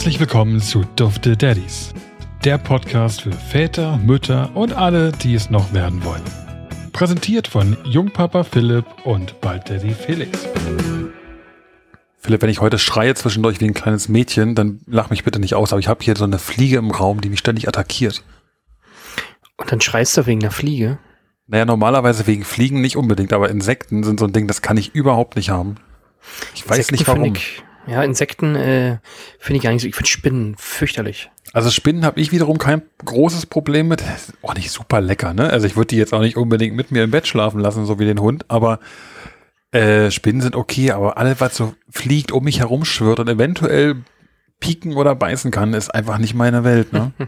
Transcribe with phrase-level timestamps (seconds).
[0.00, 1.92] Herzlich willkommen zu Dufte Daddies,
[2.42, 6.22] der Podcast für Väter, Mütter und alle, die es noch werden wollen.
[6.94, 10.48] Präsentiert von Jungpapa Philipp und bald Daddy Felix.
[12.16, 15.54] Philipp, wenn ich heute schreie zwischendurch wie ein kleines Mädchen, dann lach mich bitte nicht
[15.54, 18.24] aus, aber ich habe hier so eine Fliege im Raum, die mich ständig attackiert.
[19.58, 20.98] Und dann schreist du wegen der Fliege?
[21.46, 24.94] Naja, normalerweise wegen Fliegen nicht unbedingt, aber Insekten sind so ein Ding, das kann ich
[24.94, 25.74] überhaupt nicht haben.
[26.54, 27.34] Ich weiß Insekten nicht warum.
[27.34, 28.98] Ich, ja, Insekten äh,
[29.38, 29.88] finde ich gar nicht so.
[29.88, 31.30] Ich finde Spinnen fürchterlich.
[31.52, 34.02] Also Spinnen habe ich wiederum kein großes Problem mit.
[34.42, 35.50] Auch nicht super lecker, ne?
[35.50, 37.98] Also ich würde die jetzt auch nicht unbedingt mit mir im Bett schlafen lassen, so
[37.98, 38.78] wie den Hund, aber
[39.72, 43.96] äh, Spinnen sind okay, aber alles, was so fliegt, um mich herum schwirrt und eventuell
[44.60, 47.12] pieken oder beißen kann, ist einfach nicht meine Welt, ne?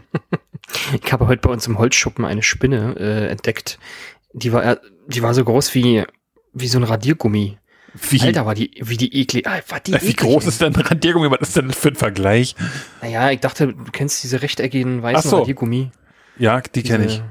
[1.03, 3.79] Ich habe heute bei uns im Holzschuppen eine Spinne äh, entdeckt.
[4.31, 4.77] Die war, äh,
[5.07, 6.05] die war so groß wie,
[6.53, 7.57] wie so ein Radiergummi.
[7.93, 9.45] Wie, Alter, war die, wie die eklig.
[9.47, 10.49] Ah, war die wie eklig, groß ey.
[10.49, 11.29] ist denn ein Radiergummi?
[11.29, 12.55] Was ist denn für ein Vergleich?
[13.01, 15.39] Naja, ich dachte, du kennst diese rechteckigen weißen so.
[15.39, 15.91] Radiergummi.
[16.39, 17.21] Ja, die kenne ich.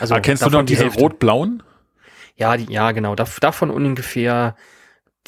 [0.00, 1.00] Also Ah, kennst du noch die diese Hälfte.
[1.00, 1.62] rot-blauen?
[2.36, 3.14] Ja, die, ja, genau.
[3.14, 4.56] Dav davon ungefähr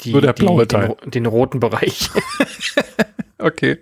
[0.01, 0.87] die, Nur der blaue die, den, Teil.
[0.89, 2.09] ro- den roten Bereich.
[3.41, 3.77] Okay.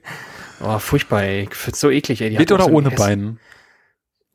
[0.61, 1.49] Oh, furchtbar, ey.
[1.73, 2.29] So eklig, ey.
[2.29, 3.39] Die Mit oder so ohne Beinen?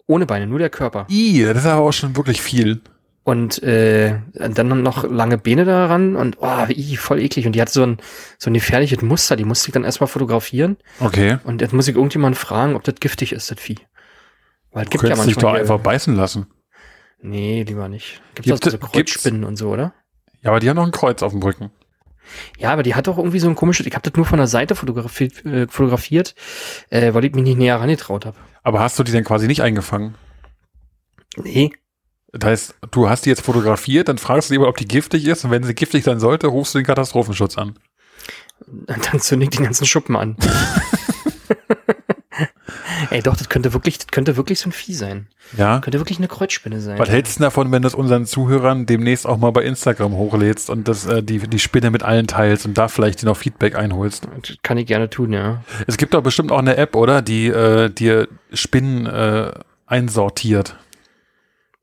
[0.09, 1.07] Ohne Beine, nur der Körper.
[1.09, 2.81] I, das ist aber auch schon wirklich viel.
[3.25, 7.47] Und äh, dann noch lange Beine daran und oh, i, voll eklig.
[7.47, 7.99] Und die hat so ein,
[8.37, 10.77] so ein gefährliches Muster, die musste ich dann erstmal fotografieren.
[10.99, 11.39] Okay.
[11.45, 13.77] Und jetzt muss ich irgendjemanden fragen, ob das giftig ist, das Vieh.
[14.73, 16.47] Weil es Du gibt ja könntest dich doch einfach beißen lassen.
[17.21, 18.21] Nee, lieber nicht.
[18.35, 19.95] Gibt Gibt es so es- Kreuzspinnen und so, oder?
[20.41, 21.71] Ja, aber die haben noch ein Kreuz auf dem Rücken.
[22.59, 24.47] Ja, aber die hat doch irgendwie so ein komisches, ich habe das nur von der
[24.49, 26.35] Seite fotografiert, äh, fotografiert
[26.91, 28.37] äh, weil ich mich nicht näher rangetraut habe.
[28.65, 30.17] Aber hast du die denn quasi nicht eingefangen?
[31.37, 31.73] Nee.
[32.33, 35.45] Das heißt, du hast die jetzt fotografiert, dann fragst du die, ob die giftig ist
[35.45, 37.79] und wenn sie giftig sein sollte, rufst du den Katastrophenschutz an.
[38.67, 40.37] Dann zünde ich den ganzen Schuppen an.
[43.11, 45.27] Ey, doch, das könnte wirklich, das könnte wirklich so ein Vieh sein.
[45.57, 45.81] Ja.
[45.81, 46.99] Könnte wirklich eine Kreuzspinne sein.
[46.99, 50.13] Was hältst du denn davon, wenn du es unseren Zuhörern demnächst auch mal bei Instagram
[50.15, 53.37] hochlädst und das, äh, die, die Spinne mit allen teilst und da vielleicht dir noch
[53.37, 54.29] Feedback einholst?
[54.41, 55.63] Das kann ich gerne tun, ja.
[55.87, 57.21] Es gibt doch bestimmt auch eine App, oder?
[57.21, 59.53] Die äh, dir Spinnen äh,
[59.87, 60.77] einsortiert.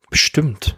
[0.10, 0.78] Bestimmt.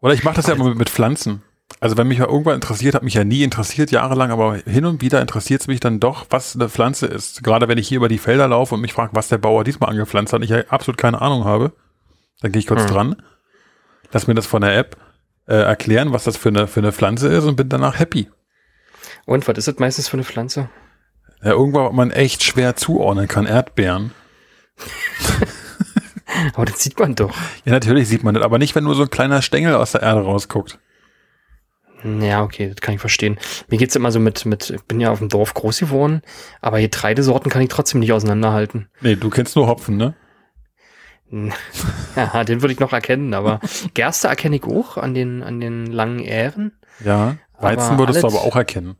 [0.00, 1.42] Oder ich mache das ja immer mit, Pflanzen.
[1.78, 5.02] Also wenn mich mal irgendwann interessiert, hat mich ja nie interessiert, jahrelang, aber hin und
[5.02, 7.44] wieder interessiert es mich dann doch, was eine Pflanze ist.
[7.44, 9.90] Gerade wenn ich hier über die Felder laufe und mich frage, was der Bauer diesmal
[9.90, 11.72] angepflanzt hat ich ja absolut keine Ahnung habe,
[12.40, 12.88] dann gehe ich kurz Hm.
[12.88, 13.22] dran,
[14.12, 14.96] lass mir das von der App
[15.46, 18.28] äh, erklären, was das für eine, für eine Pflanze ist und bin danach happy.
[19.26, 20.68] Und was ist das meistens für eine Pflanze?
[21.42, 24.12] Ja, irgendwann, was man echt schwer zuordnen kann, Erdbeeren.
[26.54, 27.34] Aber das sieht man doch.
[27.64, 30.02] Ja, natürlich sieht man das, aber nicht, wenn nur so ein kleiner Stängel aus der
[30.02, 30.78] Erde rausguckt.
[32.02, 33.38] Ja, okay, das kann ich verstehen.
[33.68, 36.22] Mir geht's immer so mit, mit, ich bin ja auf dem Dorf groß geworden,
[36.60, 38.88] aber Getreidesorten kann ich trotzdem nicht auseinanderhalten.
[39.00, 40.14] Nee, du kennst nur Hopfen, ne?
[42.16, 43.60] Ja, den würde ich noch erkennen, aber
[43.94, 46.72] Gerste erkenne ich auch an den, an den langen Ähren.
[47.04, 47.36] Ja.
[47.58, 48.96] Weizen Aber würdest du aber auch erkennen.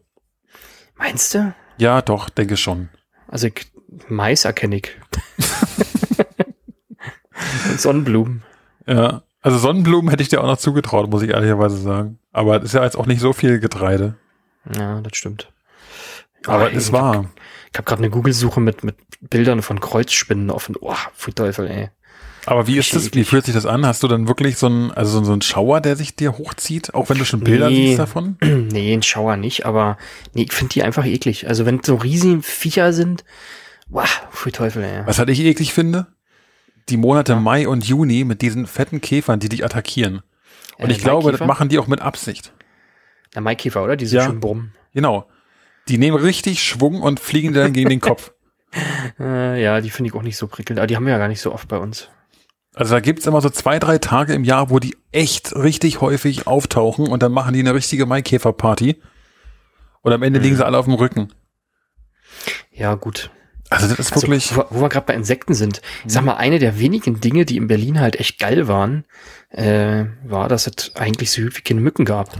[0.97, 1.55] Meinst du?
[1.78, 2.91] Ja, doch, denke schon.
[3.27, 3.72] Also ich,
[4.09, 4.91] Mais erkenne ich.
[7.71, 8.43] Und Sonnenblumen.
[8.87, 9.23] Ja.
[9.43, 12.19] Also Sonnenblumen hätte ich dir auch noch zugetraut, muss ich ehrlicherweise sagen.
[12.33, 14.15] Aber das ist ja jetzt auch nicht so viel Getreide.
[14.77, 15.51] Ja, das stimmt.
[16.47, 17.31] Aber ey, es war.
[17.73, 20.77] Ich habe gerade eine Google-Suche mit, mit Bildern von Kreuzspinnen offen.
[20.81, 21.89] Oh, pfui Teufel, ey.
[22.47, 23.87] Aber wie ist das, wie fühlt sich das an?
[23.87, 27.11] Hast du dann wirklich so einen, also so, einen Schauer, der sich dir hochzieht, auch
[27.11, 27.89] wenn du schon Bilder Nee.
[27.89, 28.37] siehst davon?
[28.43, 29.99] nee, ein Schauer nicht, aber
[30.34, 31.49] nee, ich finde die einfach eklig.
[31.49, 33.25] Also wenn so riesige Viecher sind,
[33.89, 35.07] wow, pfui Teufel, ey.
[35.07, 36.07] Was halt ich eklig finde?
[36.91, 40.23] Die Monate Mai und Juni mit diesen fetten Käfern, die dich attackieren.
[40.78, 42.53] Und Äh, ich glaube, das machen die auch mit Absicht.
[43.34, 43.97] Na, Maikäfer, oder?
[43.97, 44.25] Diese Ja.
[44.27, 44.75] schönen Brummen.
[44.93, 45.28] Genau.
[45.89, 48.33] Die nehmen richtig Schwung und fliegen dann gegen den Kopf.
[49.19, 50.78] Äh, ja, die finde ich auch nicht so prickelnd.
[50.78, 52.09] Aber die haben wir ja gar nicht so oft bei uns.
[52.73, 56.47] Also da gibt's immer so zwei, drei Tage im Jahr, wo die echt richtig häufig
[56.47, 59.03] auftauchen und dann machen die eine richtige Maikäferparty.
[60.03, 60.45] Und am Ende Mhm.
[60.45, 61.33] liegen sie alle auf dem Rücken.
[62.71, 63.33] Ja, gut.
[63.71, 64.57] Also das ist Also, wirklich.
[64.57, 65.81] wo, wo wir gerade bei Insekten sind.
[66.05, 69.05] Ich sag mal, eine der wenigen Dinge, die in Berlin halt echt geil waren,
[69.51, 72.31] äh, war, dass es eigentlich so wie keine Mücken gab.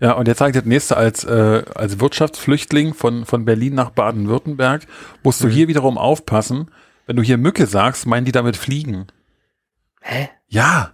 [0.00, 3.90] Ja, und jetzt sage ich das nächste, als, äh, als Wirtschaftsflüchtling von, von Berlin nach
[3.90, 4.86] Baden-Württemberg
[5.22, 5.48] musst Mhm.
[5.48, 6.70] du hier wiederum aufpassen.
[7.06, 9.06] Wenn du hier Mücke sagst, meinen die damit Fliegen.
[10.00, 10.28] Hä?
[10.48, 10.92] Ja.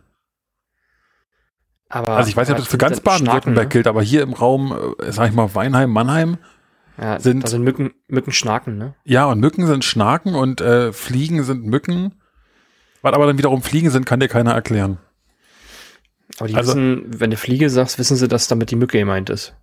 [1.89, 3.69] Aber, Also ich weiß nicht, ob das für ganz Baden-Württemberg ne?
[3.71, 6.39] gilt, aber hier im Raum, äh, sag ich mal, Weinheim, Mannheim,
[6.99, 8.95] Ja, sind- da sind Mücken, Mücken Schnaken, ne?
[9.05, 12.15] ja, und Mücken sind Schnaken und äh, Fliegen sind Mücken.
[13.01, 14.99] Was aber dann wiederum Fliegen sind, kann dir keiner erklären.
[16.39, 19.31] Aber die Also- wissen, wenn du Fliege sagst, wissen sie, dass damit die Mücke gemeint
[19.31, 19.55] ist.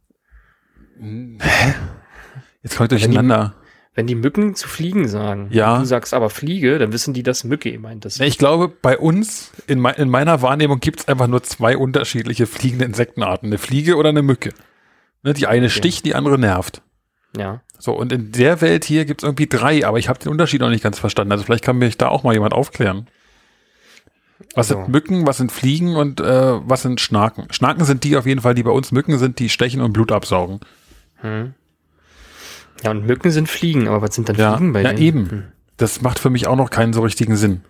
[1.00, 1.38] Hä?
[2.64, 3.56] Jetzt kommt Wenn die- durcheinander.
[3.96, 5.80] Wenn die Mücken zu Fliegen sagen, Ja.
[5.80, 8.22] du sagst aber Fliege, dann wissen die, dass Mücke gemeint ist.
[8.22, 12.46] Ich glaube, bei uns, in, mei- in meiner Wahrnehmung, gibt es einfach nur zwei unterschiedliche
[12.48, 13.48] fliegende Insektenarten.
[13.50, 14.54] Eine Fliege oder eine Mücke.
[15.24, 16.81] Ne, die eine sticht, die andere nervt.
[17.38, 17.62] Ja.
[17.78, 20.62] So, und in der Welt hier gibt es irgendwie drei, aber ich habe den Unterschied
[20.62, 21.31] noch nicht ganz verstanden.
[21.31, 23.08] Also vielleicht kann mich da auch mal jemand aufklären.
[24.56, 26.26] Was Also- sind Mücken, was sind Fliegen und äh,
[26.68, 27.48] was sind Schnaken?
[27.52, 30.12] Schnaken sind die auf jeden Fall, die bei uns Mücken sind, die stechen und Blut
[30.12, 30.60] absaugen.
[31.18, 31.54] Hm.
[32.84, 35.02] Ja, und Mücken sind Fliegen, aber was sind dann Ja, Fliegen bei ja denen?
[35.02, 35.30] eben.
[35.31, 35.44] Hm.
[35.78, 37.62] Das macht für mich auch noch keinen so richtigen Sinn.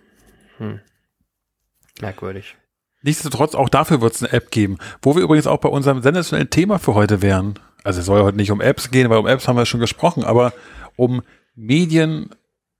[2.01, 2.55] Merkwürdig.
[3.01, 6.49] Nichtsdestotrotz, auch dafür wird es eine App geben, wo wir übrigens auch bei unserem sensationellen
[6.49, 7.57] Thema für heute wären.
[7.83, 10.23] Also es soll heute nicht um Apps gehen, weil um Apps haben wir schon gesprochen,
[10.23, 10.53] aber
[10.95, 11.21] um
[11.55, 12.29] Medien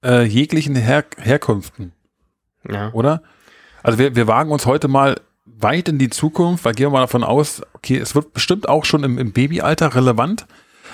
[0.04, 1.94] äh, jeglichen Her Herkünften,
[2.70, 2.92] Ja.
[2.94, 3.22] oder?
[3.84, 5.16] Also wir, wir wagen uns heute mal
[5.46, 8.86] weit in die Zukunft, weil gehen wir mal davon aus, okay, es wird bestimmt auch
[8.86, 10.46] schon im, im Babyalter relevant,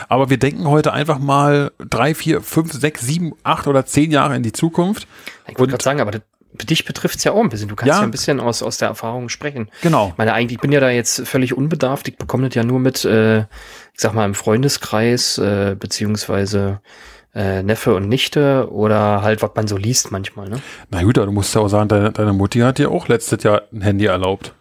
[0.10, 4.36] aber wir denken heute einfach mal drei, vier, fünf, sechs, sieben, acht oder zehn Jahre
[4.36, 5.08] in die Zukunft.
[5.48, 6.22] Ich wollte gerade sagen, aber das,
[6.58, 7.68] dich betrifft es ja auch ein bisschen.
[7.70, 7.98] Du kannst Ja.
[8.00, 9.70] ja, ein bisschen aus, aus der Erfahrung sprechen.
[9.82, 10.10] Genau.
[10.10, 12.08] Ich meine, eigentlich, ich bin ja da jetzt völlig unbedarft.
[12.08, 13.46] Ich bekomme das ja nur mit, äh, ich
[14.02, 16.80] sag mal, im Freundeskreis, äh, beziehungsweise
[17.34, 20.62] äh, Neffe und Nichte oder halt, was man so liest manchmal, ne?
[20.90, 23.64] Na gut, du musst ja auch sagen, deine, deine Mutti hat dir auch letztes Jahr
[23.74, 24.54] ein Handy erlaubt,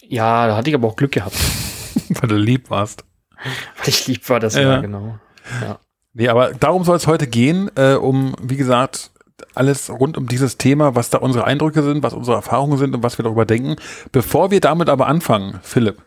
[0.00, 1.36] Ja, da hatte ich aber auch Glück gehabt,
[2.08, 3.04] weil du lieb warst.
[3.36, 4.62] weil ich lieb war das Ja.
[4.62, 5.18] ja, genau.
[5.60, 5.78] Ja.
[6.14, 9.11] Nee, aber darum soll es heute gehen, äh, um, wie gesagt,
[9.54, 13.02] alles rund um dieses Thema, was da unsere Eindrücke sind, was unsere Erfahrungen sind und
[13.02, 13.76] was wir darüber denken.
[14.12, 16.02] Bevor wir damit aber anfangen, Philipp,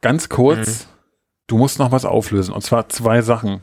[0.00, 0.88] ganz kurz,
[1.46, 3.60] du musst noch was auflösen, und zwar zwei Sachen.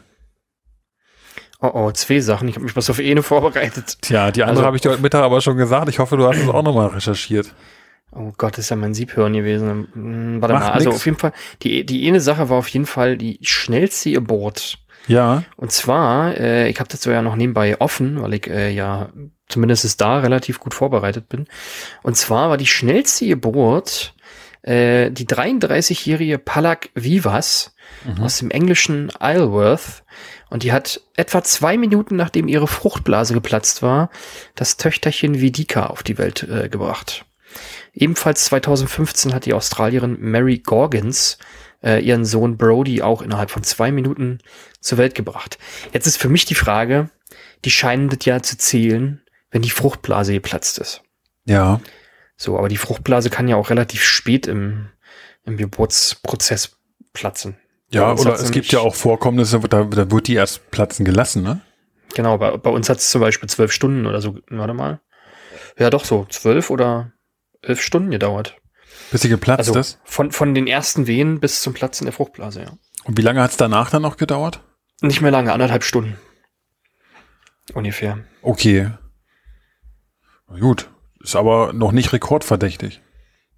[1.62, 2.48] Oh, oh, zwei Sachen.
[2.48, 3.98] Ich habe mich was auf eine vorbereitet.
[4.02, 5.90] Tja, die andere Also- habe ich dir heute Mittag aber schon gesagt.
[5.90, 7.54] Ich hoffe, du hast es auch nochmal recherchiert.
[8.12, 9.88] Oh Gott, das ist ja mein Siebhören gewesen.
[9.94, 10.96] Hm, warte Macht mal, also nix.
[11.02, 14.80] auf jeden Fall, die, die eine Sache war auf jeden Fall die schnellste Abort.
[15.08, 19.10] Ja, Und zwar, äh, ich habe das ja noch nebenbei offen, weil ich äh, ja
[19.48, 21.48] zumindest da relativ gut vorbereitet bin.
[22.04, 24.14] Und zwar war die schnellste Geburt
[24.62, 27.74] äh, die 33-jährige Palak Vivas
[28.22, 30.04] aus dem englischen Isleworth.
[30.50, 34.10] Und die hat etwa zwei Minuten nachdem ihre Fruchtblase geplatzt war,
[34.56, 37.26] das Töchterchen Vidika auf die Welt äh, gebracht.
[37.94, 41.38] Ebenfalls 2015 hat die Australierin Mary Gorgons
[41.84, 44.40] äh, ihren Sohn Brody auch innerhalb von zwei Minuten
[44.80, 45.58] zur Welt gebracht.
[45.94, 47.10] Jetzt ist für mich die Frage,
[47.66, 49.22] die scheinen das ja zu zählen,
[49.52, 51.02] wenn die Fruchtblase geplatzt ist.
[51.46, 51.80] ja.
[52.42, 54.88] So, aber die Fruchtblase kann ja auch relativ spät im,
[55.44, 56.78] im Geburtsprozess
[57.12, 57.58] platzen.
[57.92, 61.60] Ja, oder es gibt ja auch Vorkommnisse, da, da wird die erst platzen gelassen, ne?
[62.16, 65.02] Genau, bei, bei uns hat es zum Beispiel zwölf Stunden oder so, warte mal.
[65.78, 67.12] Ja, doch so, zwölf oder
[67.62, 68.56] elf Stunden gedauert.
[69.12, 70.00] Bis sie geplatzt Also ist.
[70.06, 72.72] von, von den ersten Wehen bis zum Platzen der Fruchtblase, ja.
[73.10, 74.62] Und wie lange hat es danach dann noch gedauert?
[75.02, 76.16] Nicht mehr lange, anderthalb Stunden.
[77.74, 78.20] Ungefähr.
[78.44, 78.92] Okay.
[80.60, 80.92] Gut.
[81.20, 83.02] Ist aber noch nicht rekordverdächtig.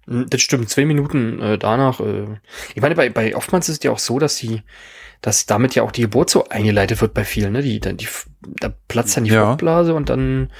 [0.06, 2.00] Hm, Das stimmt, zwei Minuten äh, danach.
[2.00, 2.40] Äh,
[2.74, 4.62] ich meine, bei, bei oftmals ist es ja auch so, dass sie,
[5.20, 7.60] dass damit ja auch die Geburt so eingeleitet wird bei vielen, ne?
[7.60, 8.08] Die, dann die,
[8.40, 9.48] da platzt dann die Ja.
[9.48, 10.50] Fruchtblase und dann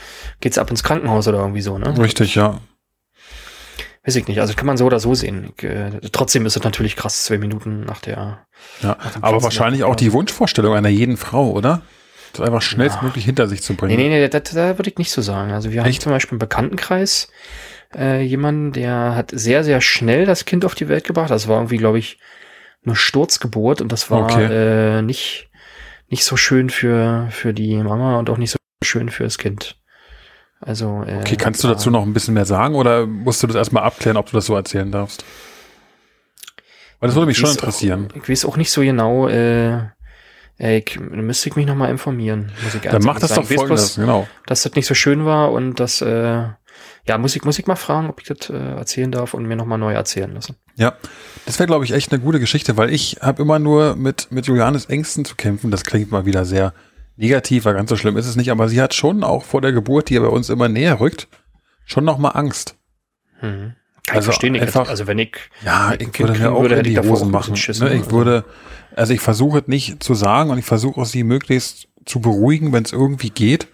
[0.43, 1.97] geht's ab ins Krankenhaus oder irgendwie so, ne?
[1.99, 2.61] Richtig, ja.
[4.05, 4.41] Weiß ich nicht.
[4.41, 5.53] Also kann man so oder so sehen.
[5.57, 8.45] Ich, äh, trotzdem ist es natürlich krass, zwei Minuten nach der.
[8.83, 8.95] ja.
[9.15, 11.83] dem Aber wahrscheinlich auch die Wunschvorstellung einer jeden Frau, oder?
[12.33, 13.97] Das einfach schnellstmöglich hinter sich zu Nee, bringen.
[13.97, 15.53] nee, nee, da, da würde ich nicht so sagen.
[15.53, 16.03] Also wir haben Echt?
[16.03, 17.29] zum Beispiel im Bekanntenkreis
[17.95, 21.31] äh, jemanden, der hat sehr, sehr schnell das Kind auf die Welt gebracht.
[21.31, 22.19] Das war irgendwie, glaube ich,
[22.87, 24.99] eine Sturzgeburt und das war Okay.
[24.99, 25.51] äh, nicht,
[26.09, 29.77] nicht so schön für, für die Mama und auch nicht so schön für das Kind.
[30.63, 33.57] Also, äh, Okay, kannst du dazu noch ein bisschen mehr sagen oder musst du das
[33.57, 35.25] erstmal abklären, ob du das so erzählen darfst?
[37.01, 38.09] Weil das würde mich Ich schon interessieren.
[38.13, 39.79] Auch, ich weiß auch nicht so genau, äh,
[40.61, 43.43] äh, ich, da müsste ich mich nochmal informieren, muss ich Dann mach das sagen.
[43.43, 44.29] doch folgendes, bloß, genau.
[44.47, 46.45] dass das nicht so schön war und dass, äh,
[47.09, 49.57] ja, muss ich, muss ich mal fragen, ob ich das äh, erzählen darf und mir
[49.57, 50.55] nochmal neu erzählen lassen.
[50.77, 50.95] Ja,
[51.45, 54.47] das wäre, glaube ich, echt eine gute Geschichte, weil ich habe immer nur mit, mit
[54.47, 55.73] Julianes Ängsten zu kämpfen.
[55.73, 56.73] Das klingt mal wieder sehr
[57.17, 59.73] negativ, weil ganz so schlimm ist es nicht, aber sie hat schon auch vor der
[59.73, 61.29] Geburt, die ja bei uns immer näher rückt,
[61.85, 62.77] schon noch mal Angst.
[63.41, 63.73] Also
[64.07, 64.55] Kann ich verstehen.
[64.55, 66.99] Ich einfach- hätte- also wenn ich, Ja, ich Kind würde mir auch würde, in die
[66.99, 67.55] Hosen machen.
[67.55, 67.79] Ne?
[67.89, 67.95] ne?
[67.95, 68.45] Ich würde,
[68.97, 72.73] also ich versuche es nicht zu sagen und ich versuche auch sie möglichst zu beruhigen,
[72.73, 73.69] wenn es irgendwie geht.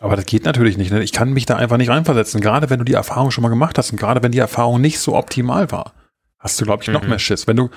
[0.00, 0.92] Aber das geht natürlich nicht.
[0.92, 1.02] Ne?
[1.02, 2.40] Ich kann mich da einfach nicht reinversetzen.
[2.40, 5.00] Gerade wenn du die Erfahrung schon mal gemacht hast und gerade wenn die Erfahrung nicht
[5.00, 5.92] so optimal war,
[6.38, 7.08] hast du, glaube ich, noch Mhm.
[7.10, 7.46] mehr Schiss.
[7.48, 7.68] Wenn du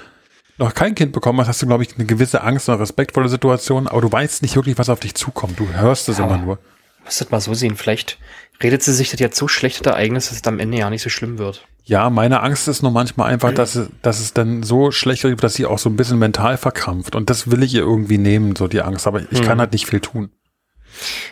[0.62, 3.24] noch kein Kind bekommen hast, hast du, glaube ich, eine gewisse Angst oder Respekt vor
[3.24, 5.60] der Situation, aber du weißt nicht wirklich, was auf dich zukommt.
[5.60, 6.26] Du hörst es Ja.
[6.26, 6.60] immer nur.
[7.04, 7.76] das mal so sehen.
[7.76, 8.20] Vielleicht
[8.62, 11.02] redet sie sich das jetzt so schlecht das Ereignis, dass es am Ende ja nicht
[11.02, 11.66] so schlimm wird.
[11.84, 15.44] Ja, meine Angst ist nur manchmal einfach, dass es, dass es dann so schlecht wird,
[15.44, 17.16] dass sie auch so ein bisschen mental verkrampft.
[17.16, 19.08] Und das will ich ihr irgendwie nehmen, so die Angst.
[19.08, 19.46] Aber ich Hm.
[19.46, 20.30] kann halt nicht viel tun.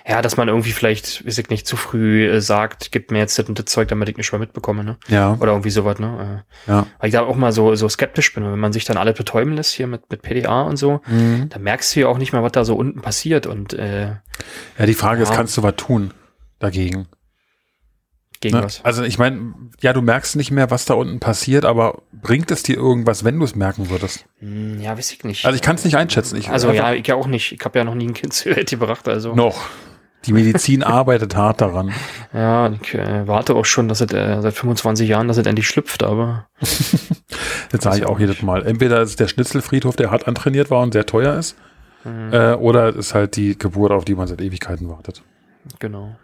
[0.08, 3.38] Ja, dass man irgendwie vielleicht, weiß ich nicht, zu früh äh, sagt, gib mir jetzt
[3.38, 4.98] das und das Zeug, damit ich nicht mehr mitbekomme, ne?
[5.08, 6.44] Ja, Oder irgendwie sowas, ne?
[6.68, 6.88] Äh, ja.
[7.00, 9.54] Weil ich da auch mal so, so skeptisch bin, wenn man sich dann alle betäuben
[9.54, 11.50] lässt hier mit, mit PDA und so, Mhm.
[11.50, 14.16] da merkst du ja auch nicht mehr, was da so unten passiert und äh,
[14.78, 15.36] Ja, die Frage ist, Ja.
[15.36, 16.14] kannst du was tun
[16.60, 17.08] dagegen?
[18.42, 18.64] Gegen Ne?
[18.64, 18.84] was.
[18.86, 22.64] Also ich meine, ja, du merkst nicht mehr, was da unten passiert, aber bringt es
[22.64, 24.26] dir irgendwas, wenn du es merken würdest?
[24.40, 25.46] Hm, ja, weiß ich nicht.
[25.46, 26.38] Also ich kann es nicht einschätzen.
[26.38, 27.52] Ich, also ja, ich ja auch nicht.
[27.52, 29.36] Ich habe ja noch nie ein Kind zur Welt gebracht, also.
[29.36, 29.60] Noch.
[30.26, 31.94] Die Medizin arbeitet hart daran.
[32.34, 35.68] Ja, ich äh, warte auch schon, dass es äh, seit 25 Jahren, dass es endlich
[35.68, 36.48] schlüpft, aber
[37.72, 38.66] Das sage ich auch jedes Mal.
[38.66, 41.56] Entweder ist es der Schnitzelfriedhof, der hart antrainiert war und sehr teuer ist,
[42.06, 42.32] Mhm.
[42.34, 45.22] äh, oder es ist halt die Geburt, auf die man seit Ewigkeiten wartet.
[45.80, 46.16] genau.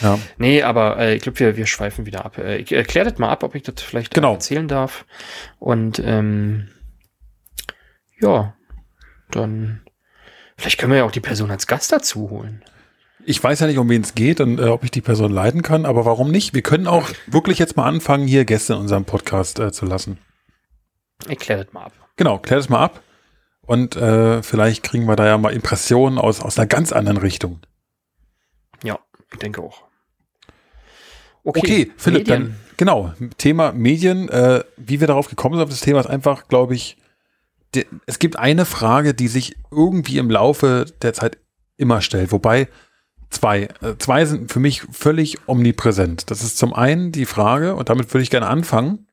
[0.00, 0.18] Ja.
[0.38, 2.38] Nee, aber äh, ich glaube, wir, wir schweifen wieder ab.
[2.38, 4.34] Äh, ich erkläre das mal ab, ob ich das vielleicht äh, Genau.
[4.34, 5.04] erzählen darf.
[5.58, 6.68] Und ähm,
[8.20, 8.54] ja,
[9.30, 9.82] dann
[10.56, 12.62] vielleicht können wir ja auch die Person als Gast dazu holen.
[13.26, 15.62] Ich weiß ja nicht, um wen es geht und äh, ob ich die Person leiden
[15.62, 16.54] kann, aber warum nicht?
[16.54, 20.18] Wir können auch wirklich jetzt mal anfangen, hier Gäste in unserem Podcast äh, zu lassen.
[21.28, 21.92] Erklär das mal ab.
[22.16, 23.02] Genau, klär das mal ab.
[23.62, 27.60] Und äh, vielleicht kriegen wir da ja mal Impressionen aus, aus einer ganz anderen Richtung.
[29.32, 29.84] Ich denke auch.
[31.44, 32.42] Okay, Philipp, Medien.
[32.42, 36.48] dann genau, Thema Medien, äh, wie wir darauf gekommen sind auf das Thema, ist einfach,
[36.48, 36.96] glaube ich,
[37.74, 41.38] de, es gibt eine Frage, die sich irgendwie im Laufe der Zeit
[41.76, 42.68] immer stellt, wobei
[43.30, 46.30] zwei, äh, zwei sind für mich völlig omnipräsent.
[46.30, 49.06] Das ist zum einen die Frage, und damit würde ich gerne anfangen,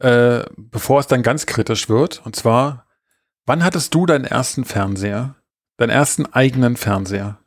[0.00, 2.86] äh, bevor es dann ganz kritisch wird, und zwar,
[3.46, 5.36] wann hattest du deinen ersten Fernseher?
[5.76, 7.38] Deinen ersten eigenen Fernseher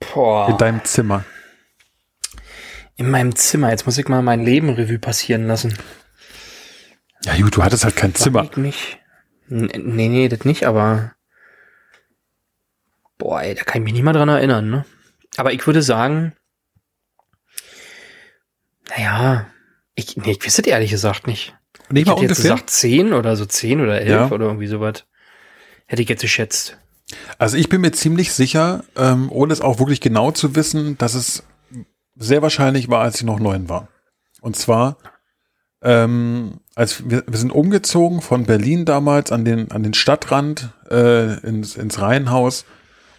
[0.00, 0.48] Boah.
[0.50, 1.24] in deinem Zimmer?
[2.96, 3.70] In meinem Zimmer.
[3.70, 5.76] Jetzt muss ich mal mein Leben Revue passieren lassen.
[7.24, 8.44] Ja gut, du hattest halt kein Zimmer.
[8.44, 8.98] Ich nicht.
[9.48, 11.12] N- Nee, nee, das nicht, aber.
[13.18, 14.84] Boah, ey, da kann ich mich nicht mal dran erinnern, ne?
[15.36, 16.34] Aber ich würde sagen.
[18.90, 19.46] Naja,
[19.94, 21.54] ich, nee, ich wüsste es ehrlich gesagt nicht.
[21.90, 22.54] Nicht Ich mal hätte jetzt ungefähr?
[22.54, 24.30] gesagt 10 oder so 10 oder 11 Ja.
[24.30, 25.04] oder irgendwie sowas.
[25.86, 26.78] Hätte ich jetzt geschätzt.
[27.38, 31.14] Also ich bin mir ziemlich sicher, ähm, ohne es auch wirklich genau zu wissen, dass
[31.14, 31.44] es
[32.16, 33.88] sehr wahrscheinlich war, als ich noch neun war.
[34.40, 34.96] Und zwar,
[35.82, 41.38] ähm, als wir, wir sind umgezogen von Berlin damals an den, an den Stadtrand äh,
[41.46, 42.64] ins, ins Reihenhaus.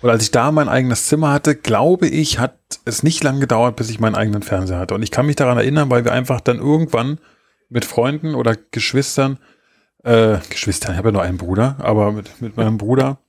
[0.01, 3.75] Und als ich da mein eigenes Zimmer hatte, glaube ich, hat es nicht lang gedauert,
[3.77, 4.95] bis ich meinen eigenen Fernseher hatte.
[4.95, 7.19] Und ich kann mich daran erinnern, weil wir einfach dann irgendwann
[7.69, 9.39] mit Freunden oder Geschwistern,
[10.03, 13.19] äh, Geschwistern, ich habe ja nur einen Bruder, aber mit, mit meinem Bruder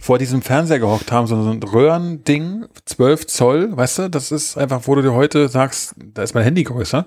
[0.00, 4.82] vor diesem Fernseher gehockt haben, so ein Röhrending, 12 Zoll, weißt du, das ist einfach,
[4.86, 7.06] wo du dir heute sagst, da ist mein Handy größer.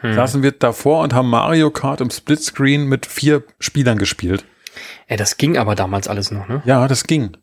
[0.00, 0.14] Hm.
[0.14, 4.44] Saßen wir davor und haben Mario Kart im Splitscreen mit vier Spielern gespielt.
[5.06, 6.62] Ey, das ging aber damals alles noch, ne?
[6.64, 7.36] Ja, das ging.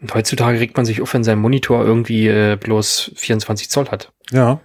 [0.00, 4.10] Und heutzutage regt man sich auf, wenn sein Monitor irgendwie äh, bloß 24 Zoll hat.
[4.32, 4.60] Ja,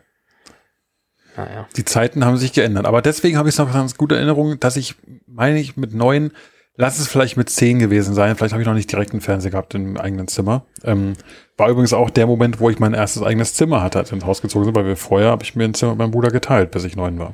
[1.36, 1.68] Naja.
[1.76, 2.86] die Zeiten haben sich geändert.
[2.86, 4.96] Aber deswegen habe ich noch ganz gute Erinnerung, dass ich,
[5.28, 6.32] meine ich, mit neun,
[6.78, 8.36] lass es vielleicht mit zehn gewesen sein.
[8.36, 10.66] Vielleicht habe ich noch nicht direkt einen Fernseher gehabt im eigenen Zimmer.
[10.84, 11.14] Ähm,
[11.58, 14.26] war übrigens auch der Moment, wo ich mein erstes eigenes Zimmer hatte, als wir ins
[14.26, 16.72] Haus gezogen sind, weil wir vorher habe ich mir ein Zimmer mit meinem Bruder geteilt,
[16.72, 17.34] bis ich neun war.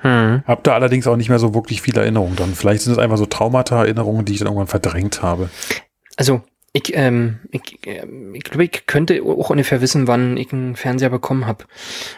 [0.00, 0.42] Hm.
[0.46, 2.54] Hab da allerdings auch nicht mehr so wirklich viele Erinnerungen dran.
[2.54, 5.50] Vielleicht sind es einfach so Traumata-Erinnerungen, die ich dann irgendwann verdrängt habe.
[6.16, 6.42] Also,
[6.76, 11.08] ich, ähm, ich, ähm, ich glaube, ich könnte auch ungefähr wissen, wann ich einen Fernseher
[11.08, 11.64] bekommen habe.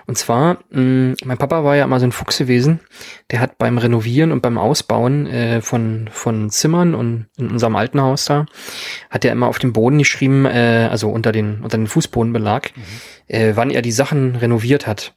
[0.06, 2.80] Und zwar, mh, mein Papa war ja immer so ein Fuchs gewesen.
[3.30, 8.00] Der hat beim Renovieren und beim Ausbauen äh, von, von Zimmern und in unserem alten
[8.00, 8.46] Haus da,
[9.10, 12.72] hat er immer auf dem Boden geschrieben, äh, also unter den, unter den Fußbodenbelag,
[13.28, 15.14] äh, wann er die Sachen renoviert hat.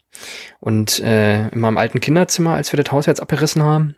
[0.60, 3.96] Und äh, in meinem alten Kinderzimmer, als wir das Haus jetzt abgerissen haben,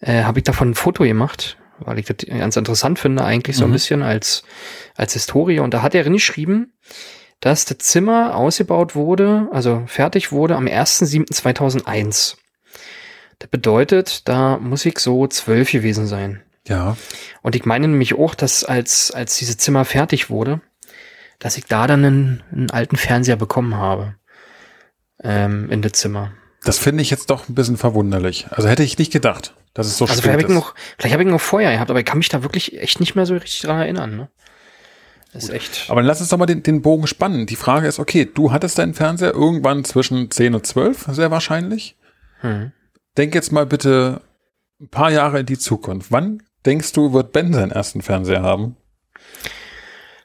[0.00, 3.64] äh, habe ich davon ein Foto gemacht, weil ich das ganz interessant finde, eigentlich so
[3.64, 3.74] ein Mhm.
[3.74, 4.42] bisschen als,
[4.96, 5.60] als Historie.
[5.60, 6.72] Und da hat er geschrieben,
[7.40, 12.36] dass das Zimmer ausgebaut wurde, also fertig wurde am 1.7.2001.
[13.38, 16.42] Das bedeutet, da muss ich so zwölf gewesen sein.
[16.66, 16.96] Ja.
[17.42, 20.60] Und ich meine nämlich auch, dass als, als dieses Zimmer fertig wurde,
[21.38, 24.14] dass ich da dann einen, einen alten Fernseher bekommen habe.
[25.22, 26.32] Ähm, in das Zimmer.
[26.64, 28.46] Das finde ich jetzt doch ein bisschen verwunderlich.
[28.50, 30.54] Also hätte ich nicht gedacht, dass es so Also vielleicht habe ich ist.
[30.54, 33.14] noch, vielleicht habe ich noch vorher gehabt, aber ich kann mich da wirklich echt nicht
[33.14, 34.16] mehr so richtig dran erinnern.
[34.16, 34.28] Ne?
[35.32, 35.84] Das ist echt.
[35.88, 37.46] Aber dann lass uns doch mal den, den Bogen spannen.
[37.46, 41.96] Die Frage ist, okay, du hattest deinen Fernseher irgendwann zwischen 10 und 12, sehr wahrscheinlich.
[42.40, 42.72] Hm.
[43.18, 44.22] Denk jetzt mal bitte
[44.80, 46.10] ein paar Jahre in die Zukunft.
[46.10, 48.76] Wann denkst du, wird Ben seinen ersten Fernseher haben?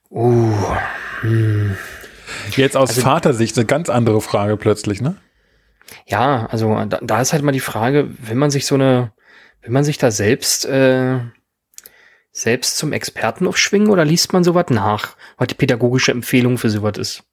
[0.09, 0.53] Uh,
[1.21, 1.77] hm.
[2.55, 5.15] Jetzt aus Also- Vatersicht eine ganz andere Frage plötzlich, ne?
[6.05, 9.11] Ja, also da, da ist halt mal die Frage, wenn man sich so eine,
[9.61, 11.19] wenn man sich da selbst, äh,
[12.31, 16.97] selbst zum Experten aufschwingen oder liest man sowas nach, was die pädagogische Empfehlung für sowas
[16.97, 17.23] ist?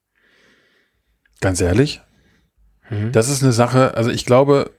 [1.41, 2.01] Ganz ehrlich,
[2.83, 3.11] Hm?
[3.11, 4.71] das ist eine Sache, also ich glaube,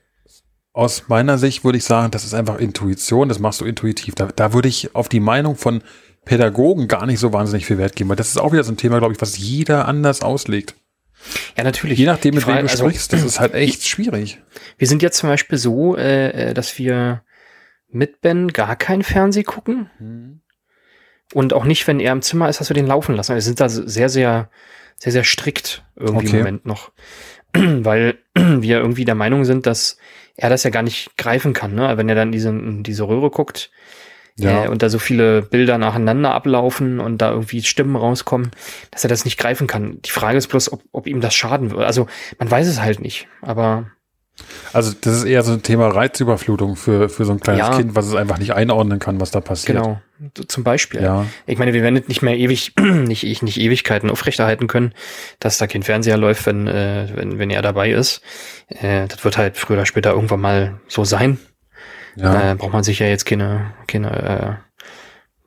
[0.73, 4.15] aus meiner Sicht würde ich sagen, das ist einfach Intuition, das machst du intuitiv.
[4.15, 5.81] Da, da würde ich auf die Meinung von
[6.23, 8.77] Pädagogen gar nicht so wahnsinnig viel Wert geben, weil das ist auch wieder so ein
[8.77, 10.75] Thema, glaube ich, was jeder anders auslegt.
[11.57, 11.99] Ja, natürlich.
[11.99, 14.39] Je nachdem, mit Frage- wem du also, sprichst, das ist halt echt schwierig.
[14.77, 17.23] Wir sind jetzt zum Beispiel so, äh, äh, dass wir
[17.91, 20.41] mit Ben gar kein Fernseh gucken
[21.33, 23.33] und auch nicht, wenn er im Zimmer ist, dass wir den laufen lassen.
[23.35, 24.49] Wir sind da sehr, sehr,
[24.97, 26.37] sehr, sehr strikt irgendwie Okay.
[26.37, 26.91] im Moment noch.
[27.53, 29.97] Weil wir irgendwie der Meinung sind, dass
[30.35, 31.75] er das ja gar nicht greifen kann.
[31.75, 31.97] Ne?
[31.97, 33.71] Wenn er dann diese, in diese Röhre guckt
[34.37, 34.65] Ja.
[34.65, 38.51] äh, und da so viele Bilder nacheinander ablaufen und da irgendwie Stimmen rauskommen,
[38.91, 40.01] dass er das nicht greifen kann.
[40.03, 41.85] Die Frage ist bloß, ob, ob ihm das schaden würde.
[41.85, 42.07] Also
[42.39, 43.27] man weiß es halt nicht.
[43.41, 43.91] Aber
[44.73, 47.75] Also das ist eher so ein Thema Reizüberflutung für, für so ein kleines Ja.
[47.77, 49.77] Kind, was es einfach nicht einordnen kann, was da passiert.
[49.77, 50.01] genau,
[50.47, 51.01] zum Beispiel.
[51.01, 51.25] Ja.
[51.45, 54.93] Ich meine, wir werden nicht mehr ewig, nicht, ich- nicht Ewigkeiten aufrechterhalten können,
[55.39, 58.21] dass da kein Fernseher läuft, wenn, äh, wenn, wenn er dabei ist.
[58.67, 61.37] Äh, das wird halt früher oder später irgendwann mal so sein.
[62.15, 62.51] Ja.
[62.51, 64.59] Äh, braucht man sich ja jetzt keine, keine,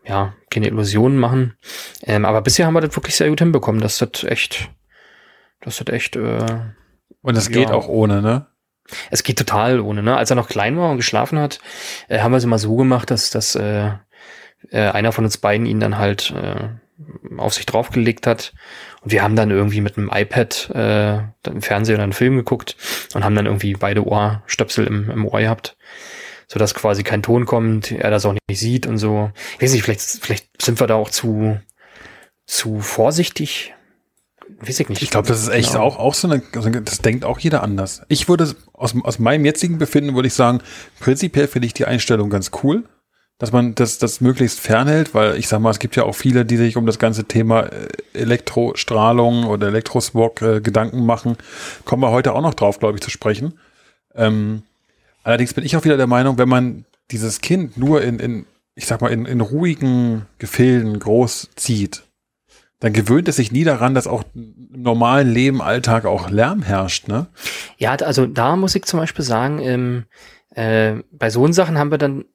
[0.04, 1.54] äh, ja, keine Illusionen machen.
[2.02, 4.70] Ähm, aber bisher haben wir das wirklich sehr gut hinbekommen, dass das echt,
[5.62, 6.44] dass das echt, äh,
[7.22, 7.52] Und es ja.
[7.52, 8.46] geht auch ohne, ne?
[9.10, 10.16] Es geht total ohne, ne?
[10.16, 11.58] Als er noch klein war und geschlafen hat,
[12.08, 13.90] äh, haben wir es immer so gemacht, dass, dass äh,
[14.70, 16.68] äh, einer von uns beiden ihn dann halt äh,
[17.36, 18.52] auf sich draufgelegt hat.
[19.02, 22.76] Und wir haben dann irgendwie mit einem iPad äh, im Fernsehen einen Film geguckt
[23.14, 25.76] und haben dann irgendwie beide Ohrstöpsel im, im Ohr gehabt,
[26.46, 29.30] sodass quasi kein Ton kommt, er das auch nicht sieht und so.
[29.56, 31.60] Ich weiß nicht, vielleicht, vielleicht sind wir da auch zu,
[32.46, 33.74] zu vorsichtig.
[34.60, 35.02] Weiß ich nicht.
[35.02, 35.84] Ich glaube, das ist echt Genau.
[35.84, 38.02] auch, auch so eine, so eine- das denkt auch jeder anders.
[38.08, 40.60] Ich würde, aus, aus meinem jetzigen Befinden würde ich sagen,
[41.00, 42.84] prinzipiell finde ich die Einstellung ganz cool,
[43.38, 46.44] dass man das, das möglichst fernhält, weil ich sag mal, es gibt ja auch viele,
[46.44, 51.36] die sich um das ganze Thema äh, Elektrostrahlung oder Elektrosmog äh, Gedanken machen.
[51.84, 53.58] Kommen wir heute auch noch drauf, glaube ich, zu sprechen.
[54.14, 54.62] Ähm,
[55.22, 58.86] allerdings bin ich auch wieder der Meinung, wenn man dieses Kind nur in, in ich
[58.86, 62.02] sag mal, in, in ruhigen Gefilden groß zieht,
[62.84, 67.08] dann gewöhnt es sich nie daran, dass auch im normalen Leben, Alltag auch Lärm herrscht,
[67.08, 67.28] ne?
[67.78, 70.04] Ja, also da muss ich zum Beispiel sagen, ähm,
[70.54, 72.26] äh, bei so Sachen haben wir dann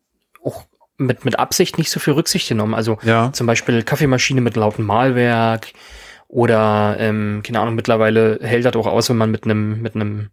[0.43, 0.63] auch
[0.97, 2.73] mit, mit Absicht nicht so viel Rücksicht genommen.
[2.73, 3.31] Also Ja.
[3.31, 5.67] zum Beispiel Kaffeemaschine mit lautem Mahlwerk
[6.27, 10.29] oder, ähm, keine Ahnung, mittlerweile hält das auch aus, wenn man mit einem mit einem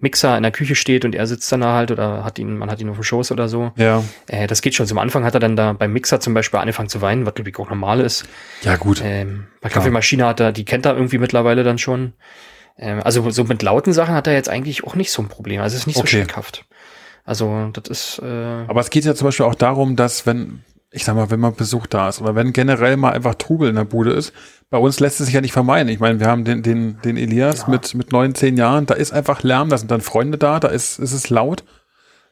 [0.00, 2.70] Mixer in der Küche steht und er sitzt dann da halt oder hat ihn, man
[2.70, 3.72] hat ihn auf dem Schoß oder so.
[3.76, 4.04] Ja.
[4.28, 4.86] Äh, das geht schon.
[4.86, 7.50] Zum Anfang hat er dann da beim Mixer zum Beispiel angefangen zu weinen, was glaube
[7.50, 8.24] ich auch normal ist.
[8.62, 9.02] Ja, gut.
[9.04, 9.68] Ähm, bei.
[9.68, 12.12] Kaffeemaschine hat er, die kennt er irgendwie mittlerweile dann schon.
[12.78, 15.60] Ähm, also so mit lauten Sachen hat er jetzt eigentlich auch nicht so ein Problem.
[15.60, 16.18] Also es ist nicht so Okay.
[16.18, 16.64] schreckhaft.
[17.24, 21.04] Also das ist äh, Aber es geht ja zum Beispiel auch darum, dass wenn, ich
[21.04, 23.84] sag mal, wenn man Besuch da ist oder wenn generell mal einfach Trubel in der
[23.84, 24.32] Bude ist,
[24.70, 25.88] bei uns lässt es sich ja nicht vermeiden.
[25.88, 27.68] Ich meine, wir haben den, den, den Elias Ja.
[27.68, 30.68] mit, mit neun, zehn Jahren, da ist einfach Lärm, da sind dann Freunde da, da
[30.68, 31.64] ist, ist es laut.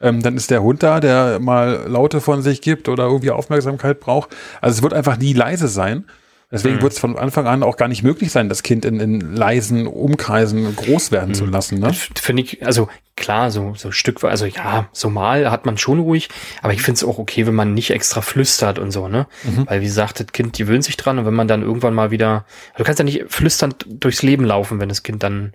[0.01, 3.99] Ähm, dann ist der Hund da, der mal Laute von sich gibt oder irgendwie Aufmerksamkeit
[4.01, 4.37] braucht.
[4.61, 6.05] Also es wird einfach nie leise sein.
[6.53, 6.83] Deswegen Mhm.
[6.83, 9.89] wird es von Anfang an auch gar nicht möglich sein, das Kind in, in leisen
[9.89, 11.81] Umkreisen groß werden zu lassen.
[11.81, 11.93] Ne?
[11.93, 16.29] finde ich, also klar, so, so Stück, also ja, so mal hat man schon ruhig,
[16.63, 19.27] aber ich finde es auch okay, wenn man nicht extra flüstert und so, ne?
[19.43, 19.67] Mhm.
[19.69, 22.45] Weil wie gesagt, das Kind gewöhnt sich dran und wenn man dann irgendwann mal wieder,
[22.77, 25.53] du kannst ja nicht flüsternd durchs Leben laufen, wenn das Kind dann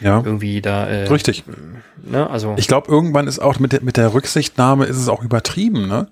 [0.00, 1.44] Ja, irgendwie da, äh, richtig.
[2.02, 5.22] ne, also Ich glaube, irgendwann ist auch mit der, mit der Rücksichtnahme ist es auch
[5.22, 6.08] übertrieben, ne?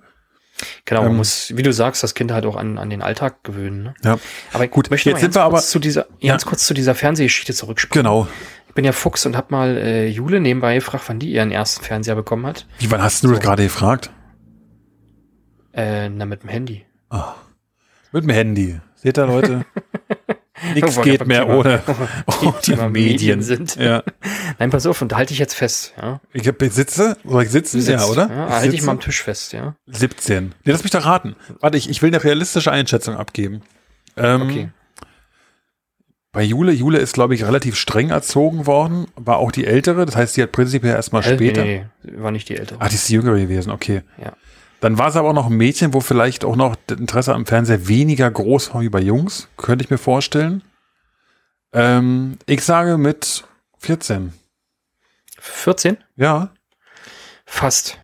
[0.84, 3.42] Genau, man ähm, muss, wie du sagst, das Kind halt auch an, an den Alltag
[3.44, 3.94] gewöhnen, ne?
[4.04, 4.18] Ja.
[4.52, 6.32] Aber Gut, möchte jetzt mal sind ganz wir kurz aber- zu dieser, Ja.
[6.32, 8.04] ganz kurz zu dieser Fernsehgeschichte zurückspringen.
[8.04, 8.26] Genau.
[8.68, 11.84] Ich bin ja Fuchs und hab mal äh, Jule nebenbei gefragt, wann die ihren ersten
[11.84, 12.66] Fernseher bekommen hat.
[12.78, 13.42] Wie, wann hast du das So.
[13.42, 14.10] gerade gefragt?
[15.74, 16.84] Äh, na, mit dem Handy.
[17.10, 17.34] Ah.
[18.12, 18.80] Mit dem Handy.
[18.94, 19.64] Seht ihr, Leute?
[20.74, 21.82] Nichts geht mehr Thema- ohne,
[22.62, 23.76] Thema ohne Medien sind.
[23.76, 24.02] Ja.
[24.58, 26.20] Nein, pass auf, und da halte ich jetzt fest, ja.
[26.32, 27.84] Ich, hab, sitze, soll ich sitzen?
[27.84, 28.28] Du ja, sitzt, oder?
[28.30, 28.86] Ja, halte ich sitze.
[28.86, 29.74] mal am Tisch fest, ja.
[29.86, 30.54] 17.
[30.64, 31.36] Nee, lass mich doch raten.
[31.60, 33.62] Warte, ich, ich will eine realistische Einschätzung abgeben.
[34.16, 34.68] Ähm, Okay.
[36.34, 40.16] Bei Jule, Jule ist, glaube ich, relativ streng erzogen worden, war auch die ältere, das
[40.16, 41.62] heißt, sie hat prinzipiell erstmal Äh, später.
[41.62, 42.78] Nee, nee, war nicht die ältere.
[42.80, 44.00] Ach, die ist die jüngere gewesen, okay.
[44.16, 44.32] Ja.
[44.82, 47.46] Dann war es aber auch noch ein Mädchen, wo vielleicht auch noch das Interesse am
[47.46, 50.62] Fernseher weniger groß war wie bei Jungs, könnte ich mir vorstellen.
[51.72, 53.44] Ähm, ich sage mit
[53.78, 54.32] 14.
[55.38, 55.98] 14?
[56.16, 56.52] Ja.
[57.46, 58.00] Fast.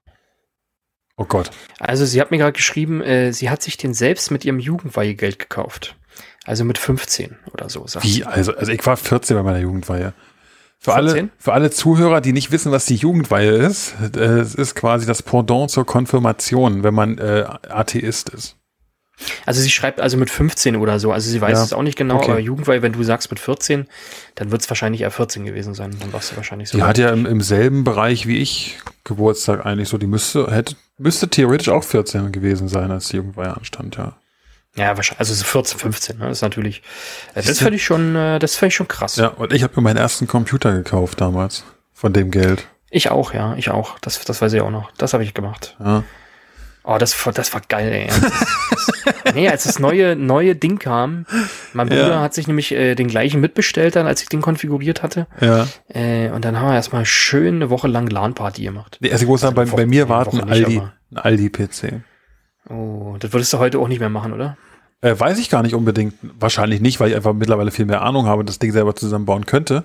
[1.17, 1.51] Oh Gott.
[1.81, 5.41] Also sie hat mir gerade geschrieben, äh, sie hat sich den selbst mit ihrem Jugendweihegeld
[5.41, 5.97] gekauft.
[6.45, 7.87] Also mit 15 oder so.
[8.03, 10.15] Wie, also, also ich war 14 bei meiner Jugendweihe.
[10.81, 11.19] Für 14?
[11.19, 15.23] alle, für alle Zuhörer, die nicht wissen, was die Jugendweihe ist, es ist quasi das
[15.23, 18.55] Pendant zur Konfirmation, wenn man äh, Atheist ist.
[19.47, 21.11] Also sie schreibt also mit 15 oder so.
[21.11, 22.31] Also sie weiß Ja, es auch nicht genau, okay.
[22.31, 23.89] aber Jugendweihe, wenn du sagst mit 14,
[24.37, 25.97] dann wird es wahrscheinlich eher 14 gewesen sein.
[25.99, 26.79] Dann warst du wahrscheinlich so.
[26.79, 29.99] Die hat ja im, im selben Bereich wie ich Geburtstag eigentlich so.
[29.99, 34.17] Die müsste, hätte, müsste theoretisch auch 14 gewesen sein, als die Jugendweihe anstand, ja.
[34.79, 35.21] Ja, wahrscheinlich.
[35.21, 36.29] Also so 14, 15, ne?
[36.29, 36.83] Das ist natürlich.
[37.35, 39.17] Äh, das fand ich schon, äh, das fand ich schon krass.
[39.17, 41.65] Ja, und ich habe mir meinen ersten Computer gekauft damals.
[41.95, 42.69] Von dem Geld.
[42.91, 43.99] Ich auch, ja, ich auch.
[43.99, 44.91] Das, das weiß ich auch noch.
[44.99, 45.77] Das habe ich gemacht.
[45.85, 46.05] Ja.
[46.85, 48.07] Oh, das, war- das war geil, ey.
[48.07, 51.27] Das, nee, als das neue, neue Ding kam,
[51.75, 52.21] mein Bruder Ja.
[52.23, 55.27] hat sich nämlich äh, den gleichen mitbestellt dann, als ich den konfiguriert hatte.
[55.41, 55.67] ja.
[55.89, 58.97] Äh, und dann haben wir erstmal schön eine Woche lang LAN-Party gemacht.
[59.01, 60.83] Nee, Also ich muss sagen, bei, Also bei mir Woche- war es ein Aldi,
[61.15, 62.01] Aldi-PC.
[62.71, 64.57] Oh, das würdest du heute auch nicht mehr machen, oder?
[65.01, 66.15] Äh, weiß ich gar nicht unbedingt.
[66.41, 69.47] Wahrscheinlich nicht, weil ich einfach mittlerweile viel mehr Ahnung habe und das Ding selber zusammenbauen
[69.47, 69.85] könnte.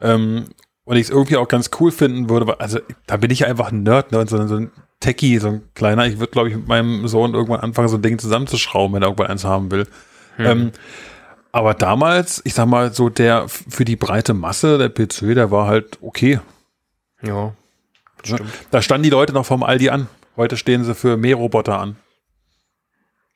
[0.00, 0.44] Ähm,
[0.84, 2.46] und ich es irgendwie auch ganz cool finden würde.
[2.46, 4.18] weil- Also da bin ich ja einfach ein Nerd, ne?
[4.20, 4.70] Und so, so ein
[5.00, 6.06] Techie, so ein kleiner.
[6.06, 9.06] Ich würde, glaube ich, mit meinem Sohn irgendwann anfangen, so ein Ding zusammenzuschrauben, wenn er
[9.08, 9.86] irgendwann eins haben will.
[10.38, 10.72] Ähm,
[11.50, 15.66] aber damals, ich sag mal, so der für die breite Masse, der PC, der war
[15.66, 16.40] halt okay.
[17.22, 17.52] Ja,
[18.24, 18.50] stimmt.
[18.70, 20.08] Da standen die Leute noch vom Aldi an.
[20.36, 21.96] Heute stehen sie für Mähroboter an.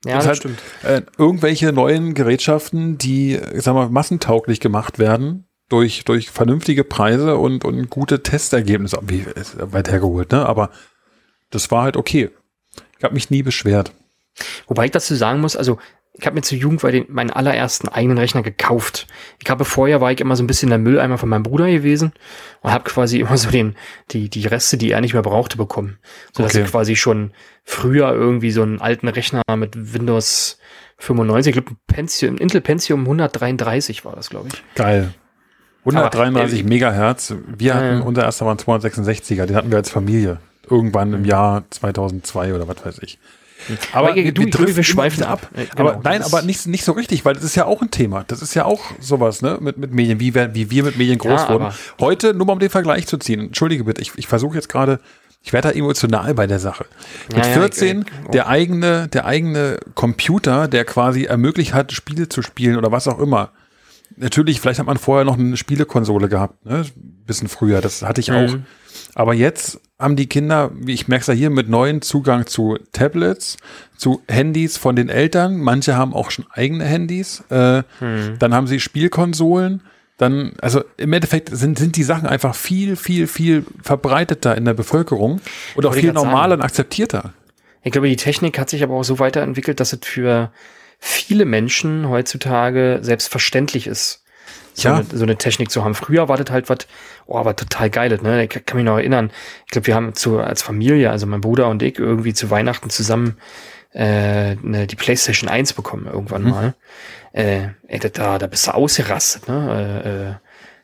[0.07, 0.59] Ja, Das das, stimmt.
[0.83, 7.37] äh, irgendwelche neuen Gerätschaften, die, ich sag mal, massentauglich gemacht werden durch, durch vernünftige Preise
[7.37, 8.99] und, und gute Testergebnisse.
[9.03, 10.47] Wie, ist weit hergeholt, ne?
[10.47, 10.71] Aber
[11.51, 12.31] das war halt okay.
[12.99, 13.93] Ich habe mich nie beschwert.
[14.67, 15.79] Wobei ich dazu sagen muss, also
[16.19, 19.07] ich habe mir zur Jugend den, meinen allerersten eigenen Rechner gekauft.
[19.43, 22.13] Ich habe vorher war ich immer so ein bisschen der Mülleimer von meinem Bruder gewesen
[22.63, 23.77] und habe quasi immer so den
[24.13, 25.99] die die Reste, die er nicht mehr brauchte, bekommen,
[26.33, 26.65] so dass Okay.
[26.65, 27.33] ich quasi schon
[27.65, 30.59] früher irgendwie so einen alten Rechner mit Windows
[30.99, 34.63] 95, ich glaube Pentium, Intel Pentium 133 war das, glaube ich.
[34.75, 35.13] Geil.
[35.85, 37.35] 133 Aber, Megahertz.
[37.47, 40.39] Wir Ja, hatten, unser erster war ein 266er, den hatten wir als Familie.
[40.69, 43.19] Irgendwann im Jahr 2002 oder was weiß ich.
[43.93, 45.49] Aber du, ich glaube, wir driften schweifen ab.
[45.55, 47.83] Äh, aber genau, nein, das aber nicht, nicht so richtig, weil das ist ja auch
[47.83, 48.25] ein Thema.
[48.29, 51.19] Das ist ja auch sowas, ne, mit, mit Medien, wie, wir- wie wir mit Medien
[51.19, 51.65] groß Ja, wurden.
[51.67, 54.69] aber- Heute, nur mal um den Vergleich zu ziehen, entschuldige bitte, ich, ich versuche jetzt
[54.69, 55.01] gerade,
[55.43, 56.87] ich werde da emotional bei der Sache.
[57.29, 61.93] Mit Ja, ja, 14, ich- ich- der eigene, der eigene Computer, der quasi ermöglicht hat,
[61.93, 63.51] Spiele zu spielen oder was auch immer.
[64.17, 66.85] Natürlich, vielleicht hat man vorher noch eine Spielekonsole gehabt, ne?
[67.27, 68.53] Bisschen früher, das hatte ich auch.
[68.53, 68.65] Mhm.
[69.15, 72.79] Aber jetzt haben die Kinder, wie ich merke es ja hier, mit neuen Zugang zu
[72.93, 73.57] Tablets,
[73.97, 75.59] zu Handys von den Eltern.
[75.59, 77.43] Manche haben auch schon eigene Handys.
[77.51, 78.39] Äh, Hm.
[78.39, 79.83] Dann haben sie Spielkonsolen.
[80.19, 84.73] Dann, also im Endeffekt sind, sind die Sachen einfach viel, viel, viel verbreiteter in der
[84.75, 85.41] Bevölkerung
[85.75, 86.61] und auch viel normaler sagen.
[86.61, 87.33] und akzeptierter.
[87.83, 90.51] Ich glaube, die Technik hat sich aber auch so weiterentwickelt, dass es für
[90.99, 94.23] viele Menschen heutzutage selbstverständlich ist,
[94.75, 94.95] so, Ja.
[94.97, 95.95] eine, so eine Technik zu haben.
[95.95, 96.79] Früher war das halt was,
[97.27, 98.45] oh, aber total geiles, ne?
[98.45, 99.31] Ich kann mich noch erinnern.
[99.65, 102.91] Ich glaube, wir haben zu, als Familie, also mein Bruder und ich, irgendwie zu Weihnachten
[102.91, 103.39] zusammen
[103.95, 106.51] äh, ne, die PlayStation 1 bekommen irgendwann Mhm.
[106.51, 106.75] mal.
[107.33, 110.03] Äh, ey, das, da, da bist du ausgerastet, ne?
[110.05, 110.35] Äh, äh,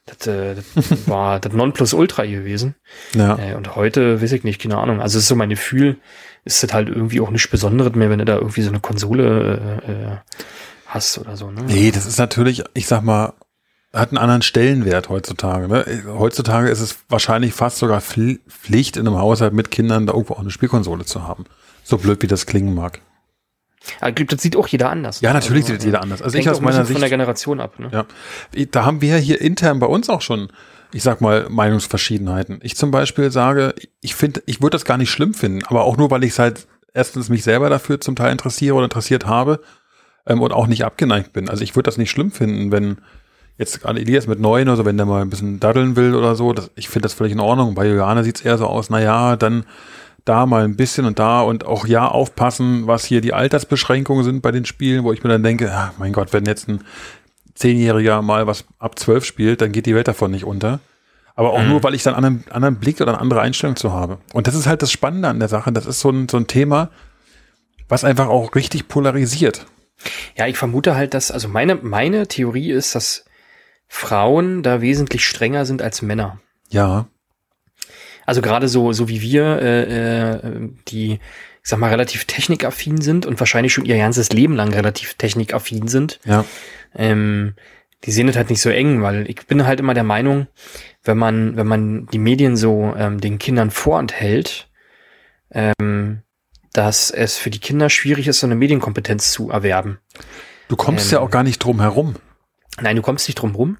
[0.06, 0.64] das, äh, das
[1.08, 2.74] war das Nonplusultra gewesen.
[3.14, 3.38] Ja.
[3.38, 5.02] Äh, und heute weiß ich nicht, keine Ahnung.
[5.02, 5.98] Also es ist so mein Gefühl,
[6.44, 9.80] ist das halt irgendwie auch nichts Besonderes mehr, wenn du da irgendwie so eine Konsole
[9.86, 10.16] äh, äh,
[10.86, 11.50] hast oder so.
[11.50, 11.62] Ne?
[11.66, 13.34] Nee, das ist natürlich, ich sag mal,
[13.92, 15.68] hat einen anderen Stellenwert heutzutage.
[15.68, 15.84] Ne?
[16.08, 20.34] Heutzutage ist es wahrscheinlich fast sogar Pfl- Pflicht in einem Haushalt mit Kindern da irgendwo
[20.34, 21.44] auch eine Spielkonsole zu haben.
[21.84, 23.00] So blöd wie das klingen mag.
[24.00, 25.20] Aber glaub, das sieht auch jeder anders.
[25.20, 26.22] Ja, natürlich Also, sieht jeder anders.
[26.22, 27.78] Also hängt ich aus meiner von der Sicht, Generation ab.
[27.78, 27.90] Ne?
[27.92, 30.48] ja, da haben wir hier intern bei uns auch schon,
[30.92, 32.60] ich sag mal, Meinungsverschiedenheiten.
[32.62, 35.96] Ich zum Beispiel sage, ich finde, ich würde das gar nicht schlimm finden, aber auch
[35.96, 39.60] nur, weil ich halt erstens mich selber dafür zum Teil interessiere oder interessiert habe
[40.26, 41.48] ähm, und auch nicht abgeneigt bin.
[41.48, 42.98] Also ich würde das nicht schlimm finden, wenn
[43.58, 46.34] jetzt gerade Elias mit neun oder so, wenn der mal ein bisschen daddeln will oder
[46.34, 47.74] so, das, ich finde das völlig in Ordnung.
[47.74, 49.64] Bei Juliane sieht es eher so aus, na ja, dann
[50.24, 54.40] da mal ein bisschen und da und auch ja aufpassen, was hier die Altersbeschränkungen sind
[54.40, 56.82] bei den Spielen, wo ich mir dann denke, ah, mein Gott, wenn jetzt ein
[57.54, 60.80] Zehnjähriger mal was ab zwölf spielt, dann geht die Welt davon nicht unter.
[61.34, 61.68] Aber auch Mhm.
[61.68, 64.18] nur, weil ich dann einen anderen, anderen Blick oder eine andere Einstellung zu habe.
[64.32, 65.72] Und das ist halt das Spannende an der Sache.
[65.72, 66.90] Das ist so ein, so ein Thema,
[67.88, 69.66] was einfach auch richtig polarisiert.
[70.36, 73.24] Ja, ich vermute halt, dass, also meine, meine Theorie ist, dass
[73.88, 76.40] Frauen da wesentlich strenger sind als Männer.
[76.70, 77.06] Ja.
[78.26, 81.20] Also gerade so, so wie wir, äh, äh, die, ich
[81.68, 86.20] sag mal, relativ technikaffin sind und wahrscheinlich schon ihr ganzes Leben lang relativ technikaffin sind,
[86.24, 86.44] Ja.
[86.94, 87.54] Ähm,
[88.04, 90.48] die sehen das halt nicht so eng, weil ich bin halt immer der Meinung,
[91.04, 94.68] wenn man, wenn man die Medien so ähm, den Kindern vorenthält,
[95.52, 96.22] ähm,
[96.72, 99.98] dass es für die Kinder schwierig ist, so eine Medienkompetenz zu erwerben.
[100.68, 102.16] Du kommst Ähm, ja auch gar nicht drum herum.
[102.80, 103.76] Nein, du kommst nicht drum rum.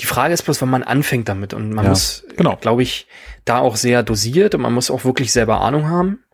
[0.00, 2.56] Die Frage ist bloß, wenn man anfängt damit und man Ja, muss, genau.
[2.56, 3.06] glaube ich,
[3.44, 6.24] da auch sehr dosiert und man muss auch wirklich selber Ahnung haben,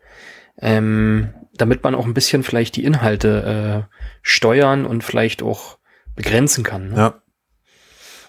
[0.59, 5.77] ähm, damit man auch ein bisschen vielleicht die Inhalte äh, steuern und vielleicht auch
[6.19, 6.89] begrenzen kann.
[6.89, 6.97] Ne?
[6.97, 7.13] Ja.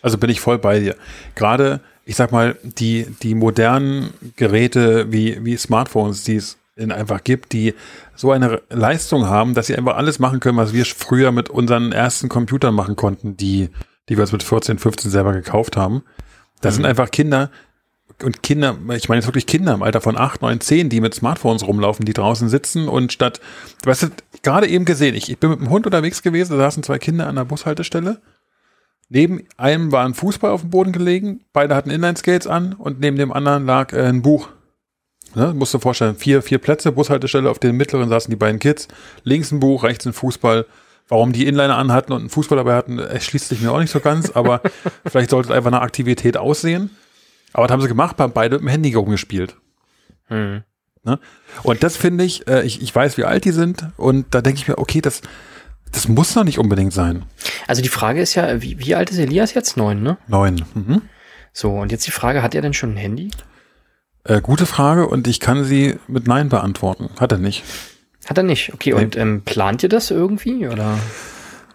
[0.00, 0.94] Also bin ich voll bei dir.
[1.34, 7.24] Gerade, ich sag mal, die, die modernen Geräte wie, wie Smartphones, die es in einfach
[7.24, 7.74] gibt, die
[8.14, 11.90] so eine Leistung haben, dass sie einfach alles machen können, was wir früher mit unseren
[11.90, 13.70] ersten Computern machen konnten, die,
[14.08, 16.04] die wir uns mit 14, 15 selber gekauft haben.
[16.60, 17.50] Das sind einfach Kinder,
[18.22, 21.14] und Kinder, ich meine jetzt wirklich Kinder im Alter von 8, 9, 10, die mit
[21.14, 23.40] Smartphones rumlaufen, die draußen sitzen und statt,
[23.84, 24.06] weißt du,
[24.42, 27.26] gerade eben gesehen, ich, ich bin mit dem Hund unterwegs gewesen, da saßen zwei Kinder
[27.26, 28.20] an der Bushaltestelle.
[29.08, 33.16] Neben einem war ein Fußball auf dem Boden gelegen, beide hatten Inline-Skates an und neben
[33.16, 34.48] dem anderen lag äh, ein Buch.
[35.34, 38.58] Ne, musst du dir vorstellen, vier, vier Plätze, Bushaltestelle, auf den mittleren saßen die beiden
[38.58, 38.88] Kids,
[39.22, 40.66] links ein Buch, rechts ein Fußball.
[41.08, 43.98] Warum die Inliner anhatten und einen Fußball dabei hatten, erschließt sich mir auch nicht so
[43.98, 44.62] ganz, aber
[45.04, 46.90] vielleicht sollte es einfach eine Aktivität aussehen.
[47.52, 49.56] Aber das haben sie gemacht, haben beide mit dem Handy rumgespielt.
[50.26, 50.62] Hm.
[51.02, 51.18] Ne?
[51.62, 54.60] Und das finde ich, äh, ich, ich weiß, wie alt die sind und da denke
[54.60, 55.22] ich mir, okay, das,
[55.92, 57.24] das muss doch nicht unbedingt sein.
[57.66, 59.76] Also die Frage ist ja, wie, wie alt ist Elias jetzt?
[59.76, 60.18] Neun, ne?
[60.28, 60.64] Neun.
[60.74, 61.02] Mhm.
[61.52, 63.30] So, und jetzt die Frage, hat er denn schon ein Handy?
[64.24, 67.08] Äh, gute Frage und ich kann sie mit Nein beantworten.
[67.18, 67.64] Hat er nicht.
[68.26, 68.74] Hat er nicht.
[68.74, 69.02] Okay, Nee.
[69.02, 70.68] und ähm, plant ihr das irgendwie?
[70.68, 70.98] Oder?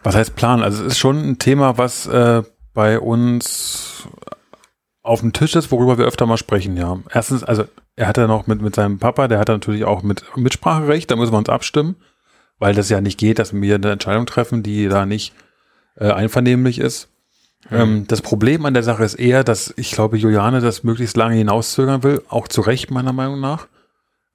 [0.03, 0.61] Was heißt Plan?
[0.61, 2.43] Also es ist schon ein Thema, was äh,
[2.75, 4.07] bei uns
[5.05, 6.99] auf dem Tisch ist, worüber wir öfter mal sprechen, ja.
[7.13, 7.65] Erstens, also
[7.95, 11.15] er hat ja noch mit, mit seinem Papa, der hat natürlich auch mit Mitspracherecht, da
[11.15, 11.95] müssen wir uns abstimmen,
[12.57, 15.33] weil das ja nicht geht, dass wir eine Entscheidung treffen, die da nicht
[15.95, 17.09] äh, einvernehmlich ist.
[17.71, 21.35] Ähm, das Problem an der Sache ist eher, dass ich glaube, Juliane das möglichst lange
[21.35, 23.67] hinauszögern will, auch zu Recht meiner Meinung nach.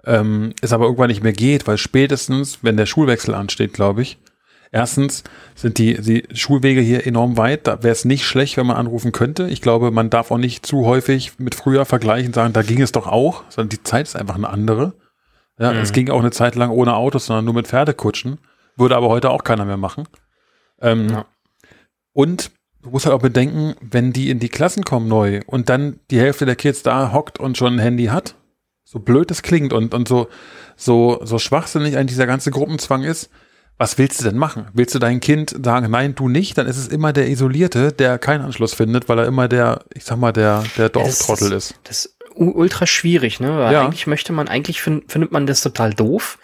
[0.04, 4.18] Ähm, es aber irgendwann nicht mehr geht, weil spätestens, wenn der Schulwechsel ansteht, glaube ich,
[4.72, 7.66] erstens sind die, die Schulwege hier enorm weit.
[7.66, 9.48] Da wäre es nicht schlecht, wenn man anrufen könnte.
[9.48, 12.80] Ich glaube, man darf auch nicht zu häufig mit früher vergleichen und sagen, da ging
[12.80, 14.94] es doch auch, sondern die Zeit ist einfach eine andere.
[15.58, 15.78] Ja, Mhm.
[15.80, 18.38] es ging auch eine Zeit lang ohne Autos, sondern nur mit Pferdekutschen.
[18.76, 20.04] Würde aber heute auch keiner mehr machen.
[20.80, 21.26] Ähm, Ja.
[22.12, 22.50] Und
[22.82, 26.18] du musst halt auch bedenken, wenn die in die Klassen kommen neu und dann die
[26.18, 28.34] Hälfte der Kids da hockt und schon ein Handy hat,
[28.84, 30.28] so blöd es klingt und, und so,
[30.76, 33.30] so, so schwachsinnig ein dieser ganze Gruppenzwang ist,
[33.80, 34.66] was willst du denn machen?
[34.74, 36.58] Willst du dein Kind sagen, nein, du nicht?
[36.58, 40.04] Dann ist es immer der Isolierte, der keinen Anschluss findet, weil er immer der, ich
[40.04, 41.74] sag mal, der, der Dorftrottel ist.
[41.84, 43.56] Das ist ultra schwierig, ne?
[43.56, 43.86] Weil Ja.
[43.86, 46.38] eigentlich möchte man, eigentlich fin findet man das total doof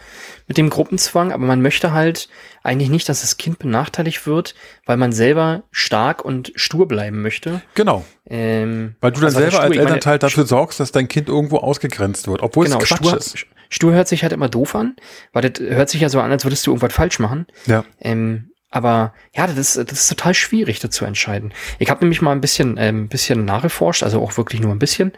[0.46, 2.28] mit dem Gruppenzwang, aber man möchte halt
[2.62, 4.54] eigentlich nicht, dass das Kind benachteiligt wird,
[4.84, 7.62] weil man selber stark und stur bleiben möchte.
[7.74, 8.04] Genau.
[8.28, 11.28] Ähm, Weil du dann also selber als ich meine, Elternteil dafür sorgst, dass dein Kind
[11.28, 13.46] irgendwo ausgegrenzt wird, obwohl genau, es Quatsch stur, ist.
[13.70, 14.96] stur hört sich halt immer doof an,
[15.32, 17.46] weil das hört sich ja so an, als würdest du irgendwas falsch machen.
[17.66, 17.84] Ja.
[18.00, 21.54] Ähm, aber ja, das ist, das ist total schwierig, das zu entscheiden.
[21.78, 25.12] Ich habe nämlich mal ein bisschen, ähm, bisschen nachgeforscht, also auch wirklich nur ein bisschen.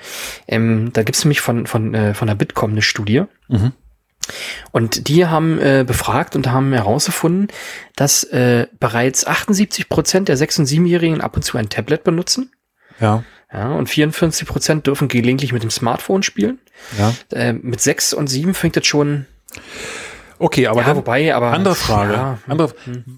[0.46, 3.24] Ähm, da gibt's nämlich von, von, äh, von der Bitkom eine Studie.
[3.48, 3.72] Mhm.
[4.72, 7.48] Und die haben äh, befragt und haben herausgefunden,
[7.96, 12.52] dass äh, bereits 78 Prozent der 6- und 7-Jährigen ab und zu ein Tablet benutzen.
[13.00, 13.24] Ja.
[13.50, 16.58] Ja, und 54 Prozent dürfen gelegentlich mit dem Smartphone spielen.
[16.98, 17.14] Ja.
[17.32, 19.24] Äh, mit 6 und 7 fängt das schon.
[20.38, 21.52] Okay, aber ja, dann, wobei, aber.
[21.52, 22.12] andere Frage.
[22.12, 22.74] Ja, andere,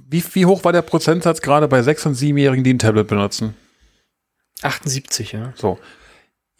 [0.08, 3.56] wie, wie hoch war der Prozentsatz gerade bei 6- und 7-Jährigen, die ein Tablet benutzen?
[4.62, 5.52] 78, ja.
[5.56, 5.78] So.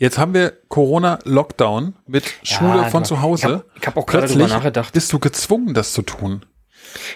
[0.01, 3.65] Jetzt haben wir Corona-Lockdown mit Schule von du- zu Hause.
[3.77, 4.95] Ich habe hab auch gerade drüber nachgedacht.
[4.95, 6.47] bist du gezwungen, das zu tun.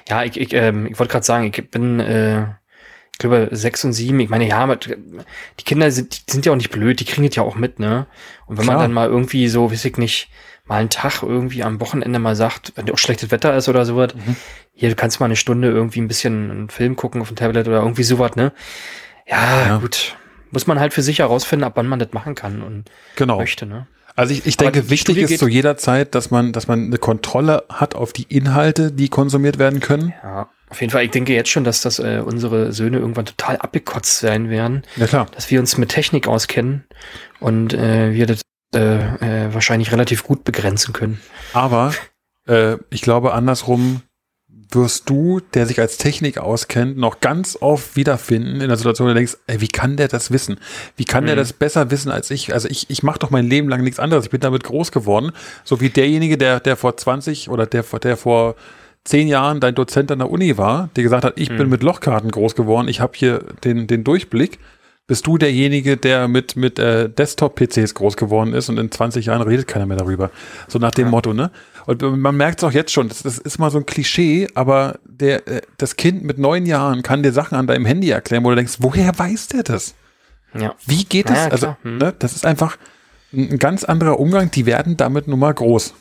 [0.06, 2.42] Ja, ich, ich, ähm, ich wollte gerade sagen, ich bin, äh,
[3.12, 4.20] ich glaube, sechs und sieben.
[4.20, 7.34] Ich meine, ja, die Kinder sind, die sind ja auch nicht blöd, die kriegen das
[7.36, 8.06] ja auch mit, ne?
[8.46, 8.76] Und wenn Klar.
[8.76, 10.28] man dann mal irgendwie so, weiß ich nicht,
[10.66, 14.14] mal einen Tag irgendwie am Wochenende mal sagt, wenn auch schlechtes Wetter ist oder sowas,
[14.14, 14.36] Mhm.
[14.74, 17.66] hier, du kannst mal eine Stunde irgendwie ein bisschen einen Film gucken auf dem Tablet
[17.66, 18.52] oder irgendwie sowas, ne?
[19.26, 19.78] Ja, Ja.
[19.78, 20.16] gut.
[20.54, 22.84] Muss man halt für sich herausfinden, ab wann man das machen kann und
[23.16, 23.36] Genau.
[23.36, 23.86] möchte, ne?
[24.16, 27.64] Also ich, ich denke, wichtig ist zu jeder Zeit, dass man, dass man eine Kontrolle
[27.68, 30.14] hat auf die Inhalte, die konsumiert werden können.
[30.22, 31.02] Ja, auf jeden Fall.
[31.04, 35.08] Ich denke jetzt schon, dass das äh, unsere Söhne irgendwann total abgekotzt sein werden, Ja
[35.08, 35.26] klar.
[35.34, 36.84] dass wir uns mit Technik auskennen
[37.40, 38.98] und äh, wir das äh,
[39.48, 41.20] äh, wahrscheinlich relativ gut begrenzen können.
[41.52, 41.92] Aber
[42.46, 44.02] äh, ich glaube, andersrum
[44.70, 49.10] wirst du, der sich als Technik auskennt, noch ganz oft wiederfinden in der Situation, wo
[49.10, 50.58] du denkst, ey, wie kann der das wissen?
[50.96, 51.38] Wie kann der Mhm.
[51.40, 52.52] das besser wissen als ich?
[52.54, 54.24] Also ich, ich mache doch mein Leben lang nichts anderes.
[54.24, 55.32] Ich bin damit groß geworden.
[55.64, 58.56] So wie derjenige, der, der vor 20 oder der, vor- der vor
[59.04, 61.68] zehn Jahren dein Dozent an der Uni war, der gesagt hat, ich bin Mhm.
[61.70, 64.58] mit Lochkarten groß geworden, ich habe hier den, den Durchblick.
[65.06, 69.42] bist du derjenige, der mit, mit äh, Desktop-PCs groß geworden ist und in 20 Jahren
[69.42, 70.30] redet keiner mehr darüber.
[70.66, 71.10] So nach dem ja.
[71.10, 71.50] Motto, ne?
[71.86, 74.98] Und man merkt es auch jetzt schon, das, das, ist mal so ein Klischee, aber
[75.04, 78.50] der, äh, das Kind mit neun Jahren kann dir Sachen an deinem Handy erklären, wo
[78.50, 79.94] du denkst, woher weiß der das?
[80.54, 80.74] Ja.
[80.86, 81.38] Wie geht das?
[81.38, 81.98] Ja, also, hm.
[81.98, 82.78] ne, das ist einfach
[83.32, 85.94] ein ganz anderer Umgang, die werden damit nun mal groß.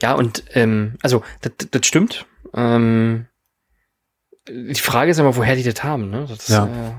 [0.00, 2.26] Ja, und ähm, also das, das stimmt.
[2.54, 3.26] Ähm,
[4.48, 6.10] die Frage ist immer, woher die das haben.
[6.10, 6.26] Ne?
[6.28, 6.64] Das, ja.
[6.64, 6.92] Äh,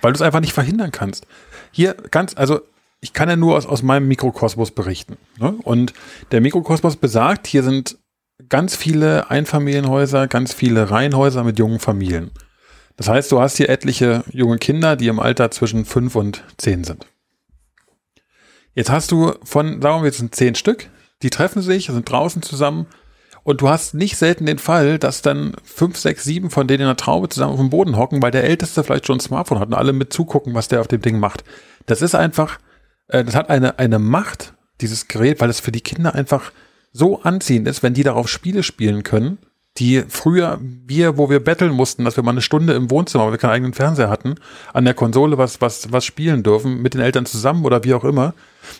[0.00, 1.26] Weil du es einfach nicht verhindern kannst.
[1.72, 2.60] Hier ganz, also
[3.04, 5.18] ich kann ja nur aus, aus meinem Mikrokosmos berichten.
[5.38, 5.54] Ne?
[5.62, 5.92] Und
[6.32, 7.98] der Mikrokosmos besagt, hier sind
[8.48, 12.30] ganz viele Einfamilienhäuser, ganz viele Reihenhäuser mit jungen Familien.
[12.96, 16.82] Das heißt, du hast hier etliche junge Kinder, die im Alter zwischen fünf und zehn
[16.82, 17.06] sind.
[18.74, 20.88] Jetzt hast du von, sagen wir, jetzt sind zehn Stück,
[21.22, 22.86] die treffen sich, sind draußen zusammen
[23.42, 26.86] und du hast nicht selten den Fall, dass dann fünf, sechs, sieben von denen in
[26.86, 29.68] der Traube zusammen auf dem Boden hocken, weil der Älteste vielleicht schon ein Smartphone hat
[29.68, 31.44] und alle mit zugucken, was der auf dem Ding macht.
[31.84, 32.58] Das ist einfach,
[33.08, 36.52] äh, das hat eine, eine Macht, dieses Gerät, weil es für die Kinder einfach
[36.92, 39.38] so anziehend ist, wenn die darauf Spiele spielen können,
[39.78, 43.32] die früher wir, wo wir betteln mussten, dass wir mal eine Stunde im Wohnzimmer, weil
[43.32, 44.36] wir keinen eigenen Fernseher hatten,
[44.72, 48.04] an der Konsole was, was, was spielen dürfen, mit den Eltern zusammen oder wie auch
[48.04, 48.34] immer.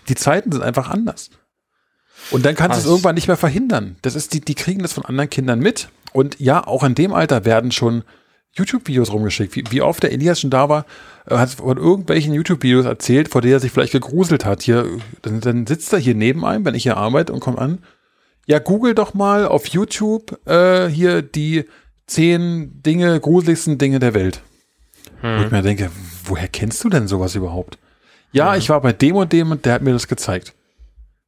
[0.08, 1.30] Die Zeiten sind einfach anders.
[2.30, 3.96] Und dann kannst du es irgendwann nicht mehr verhindern.
[4.02, 5.88] Das ist, die, die kriegen das von anderen Kindern mit.
[6.12, 8.04] Und ja, auch in dem Alter werden schon
[8.54, 9.56] YouTube-Videos rumgeschickt.
[9.56, 10.86] Wie, wie oft der Elias schon da war,
[11.28, 14.62] äh, hat von irgendwelchen YouTube-Videos erzählt, vor der er sich vielleicht gegruselt hat.
[14.62, 14.86] Hier,
[15.22, 17.78] dann, dann sitzt er hier neben einem, wenn ich hier arbeite und kommt an.
[18.46, 21.64] Ja, google doch mal auf YouTube äh, hier die
[22.06, 24.42] zehn Dinge, gruseligsten Dinge der Welt.
[25.20, 25.38] Hm.
[25.38, 25.90] Wo ich mir denke,
[26.24, 27.78] woher kennst du denn sowas überhaupt?
[28.32, 28.58] Ja, hm.
[28.58, 30.54] ich war bei dem und dem und der hat mir das gezeigt.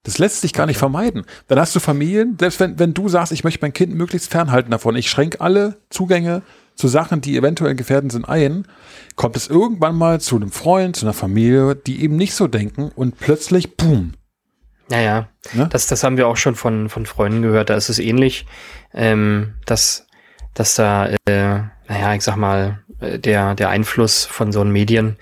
[0.03, 0.71] Das lässt sich gar okay.
[0.71, 1.25] nicht vermeiden.
[1.49, 4.71] Dann hast du Familien, selbst wenn, wenn du sagst, ich möchte mein Kind möglichst fernhalten
[4.71, 6.43] davon, ich schränke alle Zugänge
[6.77, 8.67] zu Sachen, die eventuell gefährdend sind, ein,
[9.17, 12.93] kommt es irgendwann mal zu einem Freund, zu einer Familie, die eben nicht so denken
[12.95, 14.13] und plötzlich, boom.
[14.89, 15.69] Naja, ne?
[15.71, 18.47] das, das haben wir auch schon von, von Freunden gehört, da ist es ähnlich,
[18.95, 20.07] ähm, dass,
[20.55, 25.17] dass da, äh, naja, ich sag mal, äh, der, der Einfluss von so Medien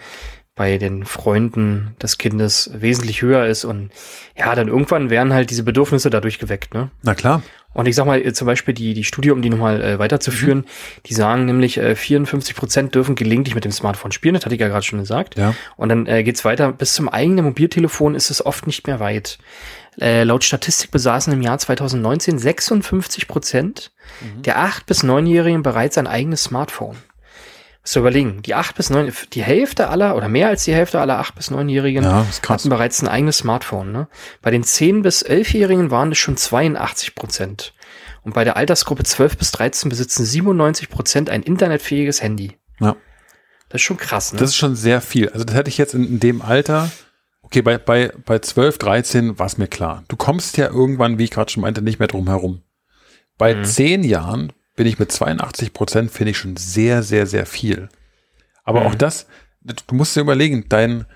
[0.55, 3.91] bei den Freunden des Kindes wesentlich höher ist und
[4.37, 6.91] ja, dann irgendwann werden halt diese Bedürfnisse dadurch geweckt, ne?
[7.03, 7.43] Na klar.
[7.75, 10.65] Und ich sag mal, zum Beispiel die, die Studie, um die nochmal äh, weiterzuführen, mhm.
[11.07, 14.61] die sagen nämlich, äh, 54 Prozent dürfen gelegentlich mit dem Smartphone spielen, das hatte ich
[14.61, 15.37] ja gerade schon gesagt.
[15.37, 15.55] Ja.
[15.77, 19.39] Und dann äh, geht's weiter, bis zum eigenen Mobiltelefon ist es oft nicht mehr weit.
[20.01, 24.43] Äh, laut Statistik besaßen im Jahr 2019 56 Prozent mhm.
[24.43, 26.97] der 8- bis 9-Jährigen bereits ein eigenes Smartphone.
[27.93, 31.19] Du überlegen, die acht bis neun, die Hälfte aller oder mehr als die Hälfte aller
[31.19, 33.93] acht bis neunjährigen ja, hatten bereits ein eigenes Smartphone.
[33.93, 34.09] Ne?
[34.41, 37.75] Bei den zehn bis elfjährigen waren es schon 82 Prozent.
[38.23, 42.57] Und bei der Altersgruppe 12 bis 13 besitzen 97 Prozent ein internetfähiges Handy.
[42.81, 42.97] Ja.
[43.69, 44.39] Das ist schon krass, ne?
[44.39, 45.29] Das ist schon sehr viel.
[45.29, 46.91] Also das hätte ich jetzt in, in dem Alter,
[47.43, 50.05] okay, bei, bei, bei 12, 13 war es mir klar.
[50.09, 52.63] Du kommst ja irgendwann, wie ich gerade schon meinte, nicht mehr drum herum.
[53.37, 53.65] Bei mhm.
[53.65, 57.89] zehn Jahren bin ich mit 82 Prozent, finde ich schon sehr, sehr, sehr viel.
[58.65, 58.87] Aber mhm.
[58.87, 59.27] auch das,
[59.63, 61.07] du musst dir überlegen, dein,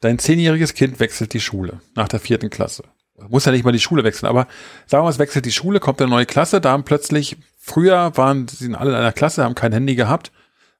[0.00, 2.84] dein zehnjähriges Kind wechselt die Schule nach der vierten Klasse.
[3.28, 4.46] Muss ja nicht mal die Schule wechseln, aber
[4.86, 8.14] sagen wir mal, es wechselt die Schule, kommt eine neue Klasse, da haben plötzlich, früher
[8.16, 10.32] waren sie alle in einer Klasse, haben kein Handy gehabt,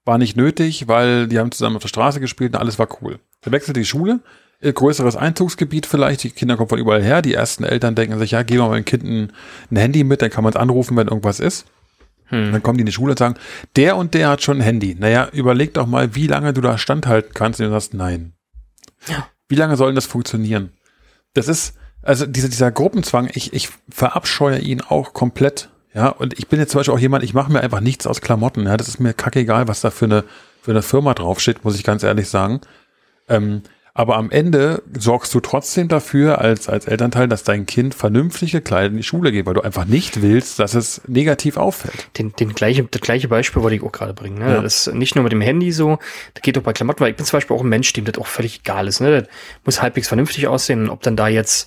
[0.04, 3.18] war nicht nötig, weil die haben zusammen auf der Straße gespielt und alles war cool.
[3.40, 4.20] Dann wechselt die Schule,
[4.60, 8.32] äh, größeres Einzugsgebiet vielleicht, die Kinder kommen von überall her, die ersten Eltern denken sich,
[8.32, 9.32] ja, geben wir mal ein Kind ein,
[9.70, 11.66] ein Handy mit, dann kann man es anrufen, wenn irgendwas ist.
[12.26, 12.52] Hm.
[12.52, 13.36] Dann kommen die in die Schule und sagen,
[13.76, 14.96] der und der hat schon ein Handy.
[14.98, 17.60] Naja, überleg doch mal, wie lange du da standhalten kannst.
[17.60, 18.32] Und du sagst, nein.
[19.06, 19.28] Ja.
[19.48, 20.70] Wie lange soll das funktionieren?
[21.34, 25.70] Das ist, also dieser, dieser Gruppenzwang, ich, ich verabscheue ihn auch komplett.
[25.94, 28.20] Ja, und ich bin jetzt zum Beispiel auch jemand, ich mache mir einfach nichts aus
[28.20, 28.66] Klamotten.
[28.66, 30.24] Ja, das ist mir kackegal, was da für eine,
[30.60, 32.60] für eine Firma draufsteht, muss ich ganz ehrlich sagen.
[33.28, 33.62] Ähm,
[33.98, 38.92] aber am Ende sorgst du trotzdem dafür als, als Elternteil, dass dein Kind vernünftig gekleidet
[38.92, 42.06] in die Schule geht, weil du einfach nicht willst, dass es negativ auffällt.
[42.18, 44.38] Den, den gleiche, das gleiche Beispiel wollte ich auch gerade bringen.
[44.38, 44.56] Ne?
[44.56, 44.60] Ja.
[44.60, 45.98] Das ist nicht nur mit dem Handy so,
[46.34, 48.18] das geht auch bei Klamotten, weil ich bin zum Beispiel auch ein Mensch, dem das
[48.18, 49.00] auch völlig egal ist.
[49.00, 49.22] Ne?
[49.22, 49.30] Das
[49.64, 50.90] muss halbwegs vernünftig aussehen.
[50.90, 51.66] Ob dann da jetzt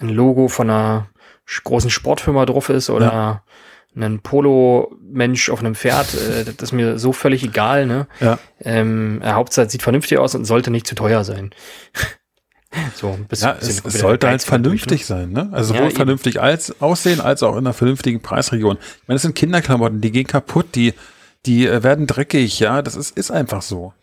[0.00, 1.06] ein Logo von einer
[1.62, 3.42] großen Sportfirma drauf ist oder ja
[3.96, 8.06] ein Polo-Mensch auf einem Pferd, äh, das ist mir so völlig egal, ne?
[8.20, 8.38] Ja.
[8.60, 11.50] Ähm, Hauptsache sieht vernünftig aus und sollte nicht zu teuer sein.
[12.94, 13.48] so ein bisschen.
[13.48, 15.06] Ja, es, es sollte halt vernünftig ne?
[15.06, 15.48] sein, ne?
[15.52, 18.76] Also sowohl ja, vernünftig als aussehen, als auch in einer vernünftigen Preisregion.
[18.76, 20.94] Ich meine, das sind Kinderklamotten, die gehen kaputt, die,
[21.46, 23.94] die äh, werden dreckig, ja, das ist, ist einfach so.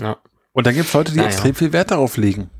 [0.00, 0.18] Ja.
[0.52, 2.50] Und da gibt es Leute, die Na, extrem viel Wert darauf legen.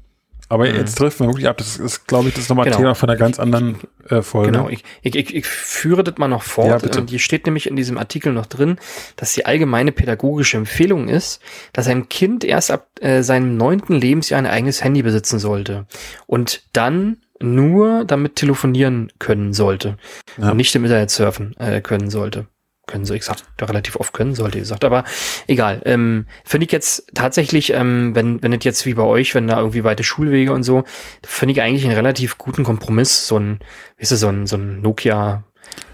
[0.51, 0.77] Aber Mhm.
[0.77, 1.59] jetzt trifft man wirklich ab.
[1.59, 2.79] Das ist, glaube ich, das ist nochmal Genau.
[2.79, 3.77] Thema von einer ganz anderen
[4.09, 4.51] äh, Folge.
[4.53, 6.83] Genau, ich, ich, ich, führe das mal noch Ja, fort.
[6.83, 7.01] bitte.
[7.01, 8.79] Und hier steht nämlich in diesem Artikel noch drin,
[9.17, 11.43] dass die allgemeine pädagogische Empfehlung ist,
[11.75, 15.87] dass ein Kind erst ab äh, seinem neunten Lebensjahr ein eigenes Handy besitzen sollte.
[16.27, 19.97] Und dann nur damit telefonieren können sollte.
[20.39, 20.51] Ja.
[20.51, 22.47] Und nicht im Internet surfen äh, können sollte.
[22.89, 25.05] Können so, ich sag da relativ oft können sollte, gesagt, aber
[25.47, 25.81] egal.
[25.85, 29.59] Ähm, Finde ich jetzt tatsächlich, ähm, wenn, wenn es jetzt wie bei euch, wenn da
[29.59, 30.83] irgendwie weite Schulwege und so,
[31.25, 33.61] finde ich eigentlich einen relativ guten Kompromiss, so ein,
[34.01, 35.45] weißt du, so ein, so ein Nokia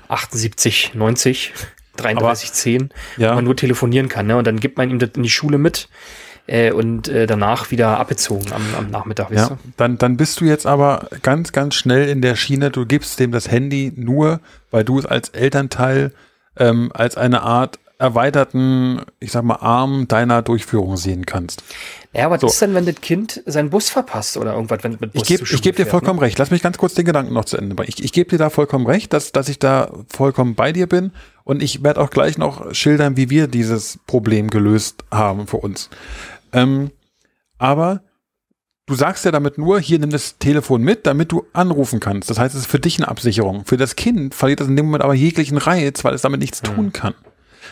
[0.08, 1.52] 78, 90,
[1.96, 3.34] 33, 10, wo Ja.
[3.34, 4.36] man nur telefonieren kann, ne?
[4.36, 5.88] Und dann gibt man ihm das in die Schule mit
[6.46, 10.44] äh, und äh, danach wieder abgezogen am, am Nachmittag, weißt Ja, dann, dann bist du
[10.44, 14.40] jetzt aber ganz, ganz schnell in der Schiene, du gibst dem das Handy nur,
[14.70, 16.12] weil du es als Elternteil
[16.56, 21.62] ähm, als eine Art erweiterten, ich sag mal, Arm deiner Durchführung sehen kannst.
[22.12, 22.48] Ja, was So.
[22.48, 25.44] ist denn, wenn das Kind seinen Bus verpasst oder irgendwas, wenn mit Bus Ich gebe
[25.44, 26.26] geb dir fährt, vollkommen ne?
[26.26, 26.38] recht.
[26.38, 27.90] Lass mich ganz kurz den Gedanken noch zu Ende bringen.
[27.96, 31.12] Ich, ich gebe dir da vollkommen recht, dass, dass ich da vollkommen bei dir bin.
[31.44, 35.88] Und ich werde auch gleich noch schildern, wie wir dieses Problem gelöst haben für uns.
[36.52, 36.90] Ähm,
[37.58, 38.02] aber
[38.86, 42.30] du sagst ja damit nur, hier nimm das Telefon mit, damit du anrufen kannst.
[42.30, 43.64] Das heißt, es ist für dich eine Absicherung.
[43.64, 46.60] Für das Kind verliert es in dem Moment aber jeglichen Reiz, weil es damit nichts
[46.62, 47.14] tun kann.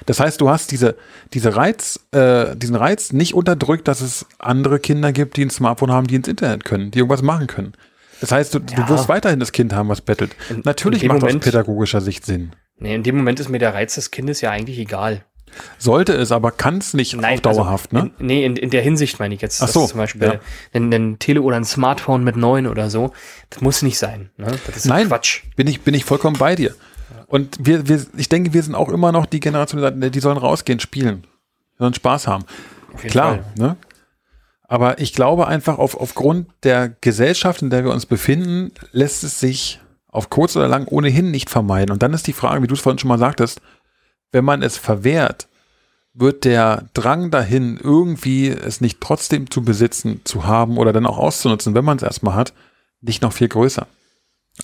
[0.06, 0.96] Das heißt, du hast diese,
[1.34, 5.92] diese Reiz, äh, diesen Reiz nicht unterdrückt, dass es andere Kinder gibt, die ein Smartphone
[5.92, 7.72] haben, die ins Internet können, die irgendwas machen können.
[8.20, 8.88] Das heißt, du, du Ja.
[8.88, 10.34] wirst weiterhin das Kind haben, was bettelt.
[10.48, 12.52] In- Natürlich in macht Moment- aus pädagogischer Sicht Sinn.
[12.78, 15.24] Nee, in dem Moment ist mir der Reiz des Kindes ja eigentlich egal.
[15.78, 18.12] Sollte es, aber kann es nicht dauerhaft, also, ne?
[18.18, 19.62] In, nee, in, in der Hinsicht meine ich jetzt.
[19.62, 20.40] Ach so, Zum Beispiel ja.
[20.72, 23.12] ein, ein Tele- oder ein Smartphone mit neun oder so.
[23.50, 24.30] Das muss nicht sein.
[24.36, 24.58] Ne?
[24.66, 25.08] Das ist Nein.
[25.08, 25.42] Quatsch.
[25.56, 26.74] Bin ich, bin ich vollkommen bei dir.
[27.26, 30.80] Und wir, wir, ich denke, wir sind auch immer noch die Generation, die sollen rausgehen,
[30.80, 31.24] spielen.
[31.78, 32.44] Sollen Spaß haben.
[33.08, 33.44] Klar, Fall.
[33.56, 33.76] ne?
[34.68, 39.40] Aber ich glaube einfach, auf, aufgrund der Gesellschaft, in der wir uns befinden, lässt es
[39.40, 41.90] sich auf kurz oder lang ohnehin nicht vermeiden.
[41.90, 43.60] Und dann ist die Frage, wie du es vorhin schon mal sagtest,
[44.32, 45.48] wenn man es verwehrt,
[46.14, 51.18] wird der Drang dahin, irgendwie es nicht trotzdem zu besitzen, zu haben oder dann auch
[51.18, 52.52] auszunutzen, wenn man es erstmal hat,
[53.00, 53.86] nicht noch viel größer.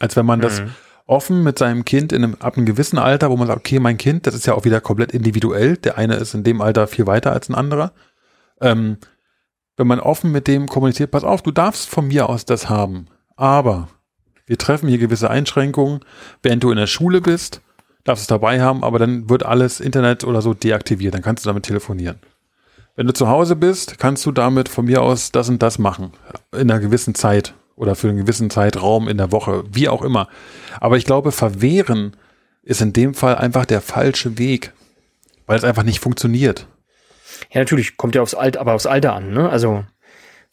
[0.01, 0.71] Als wenn man das Mhm.
[1.07, 3.97] offen mit seinem Kind in einem, ab einem gewissen Alter, wo man sagt, okay, mein
[3.97, 5.79] Kind, das ist ja auch wieder komplett individuell.
[5.79, 7.93] Der eine ist in dem Alter viel weiter als ein anderer.
[8.61, 8.99] Ähm,
[9.79, 13.07] wenn man offen mit dem kommuniziert, pass auf, du darfst von mir aus das haben.
[13.37, 13.89] Aber
[14.45, 16.01] wir treffen hier gewisse Einschränkungen.
[16.43, 17.63] Während du in der Schule bist,
[18.09, 21.15] darfst es dabei haben, aber dann wird alles Internet oder so deaktiviert.
[21.15, 22.19] Dann kannst du damit telefonieren.
[22.97, 26.13] Wenn du zu Hause bist, kannst du damit von mir aus das und das machen.
[26.53, 30.29] In einer gewissen Zeit oder für einen gewissen Zeitraum in der Woche, wie auch immer.
[30.81, 32.17] Aber ich glaube, verwehren
[32.63, 34.73] ist in dem Fall einfach der falsche Weg,
[35.47, 36.67] weil es einfach nicht funktioniert.
[37.53, 39.49] Ja, natürlich, kommt ja aufs Alter, aber aufs Alter an, ne?
[39.49, 39.85] Also,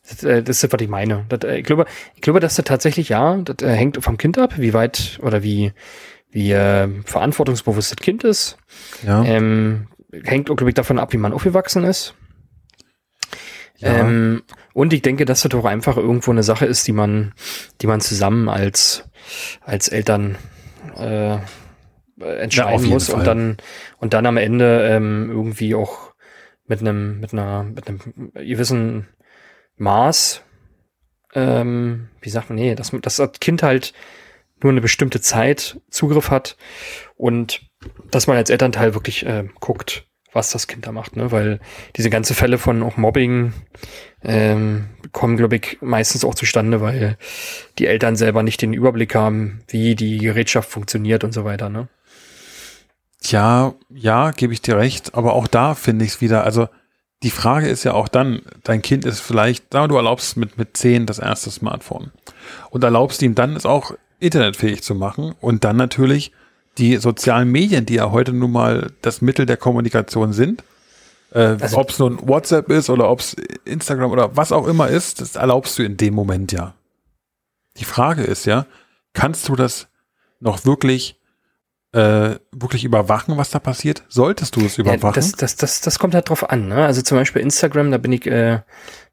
[0.07, 1.25] das, äh, das ist, was ich meine.
[1.29, 4.37] Das, äh, ich, glaube, ich glaube, dass das tatsächlich, ja, das äh, hängt vom Kind
[4.37, 5.73] ab, wie weit oder wie,
[6.35, 8.57] wie äh, verantwortungsbewusst das Kind ist.
[9.07, 12.13] Ja, Ähm, hängt, glaube ich, davon ab, wie man aufgewachsen ist.
[13.77, 13.99] ja.
[13.99, 17.33] Ähm, und ich denke, dass das doch einfach irgendwo eine Sache ist, die man,
[17.79, 19.05] die man zusammen als,
[19.61, 20.37] als Eltern
[20.97, 21.37] äh,
[22.19, 23.19] entscheiden jeden muss Fall.
[23.19, 23.57] und dann
[23.99, 26.13] und dann am Ende ähm, irgendwie auch
[26.67, 27.99] mit einem mit einer mit einem
[28.33, 29.07] gewissen
[29.77, 30.41] Maß
[31.33, 33.93] ähm, wie sagt man nee dass, dass das Kind halt
[34.61, 36.57] nur eine bestimmte Zeit Zugriff hat
[37.15, 37.61] und
[38.11, 41.59] dass man als Elternteil wirklich äh, guckt was das Kind da macht ne weil
[41.95, 43.53] diese ganze Fälle von auch Mobbing
[44.25, 47.17] ähm, kommen, glaube ich, meistens auch zustande, weil
[47.77, 51.69] die Eltern selber nicht den Überblick haben, wie die Gerätschaft funktioniert und so weiter.
[51.69, 51.87] Ne?
[53.21, 56.67] Ja, ja, gebe ich dir recht, aber auch da finde ich es wieder, also
[57.23, 60.75] die Frage ist ja auch dann, dein Kind ist vielleicht, wir, du erlaubst mit, mit
[60.75, 62.11] 10 das erste Smartphone
[62.69, 63.93] und erlaubst ihm dann es auch
[64.25, 66.31] internetfähig zu machen und dann natürlich
[66.77, 70.63] die sozialen Medien, die ja heute nun mal das Mittel der Kommunikation sind,
[71.31, 74.87] äh, Also- ob es nun WhatsApp ist oder ob es Instagram oder was auch immer
[74.89, 76.73] ist, das erlaubst du in dem Moment ja.
[77.77, 78.65] Die Frage ist ja,
[79.13, 79.87] kannst du das
[80.39, 81.17] noch wirklich
[81.95, 84.03] äh, wirklich überwachen, was da passiert?
[84.09, 85.15] Solltest du es Ja, überwachen?
[85.15, 86.67] das, das, das, das kommt halt drauf an.
[86.67, 86.85] Ne?
[86.85, 88.59] Also zum Beispiel Instagram, da bin ich, äh,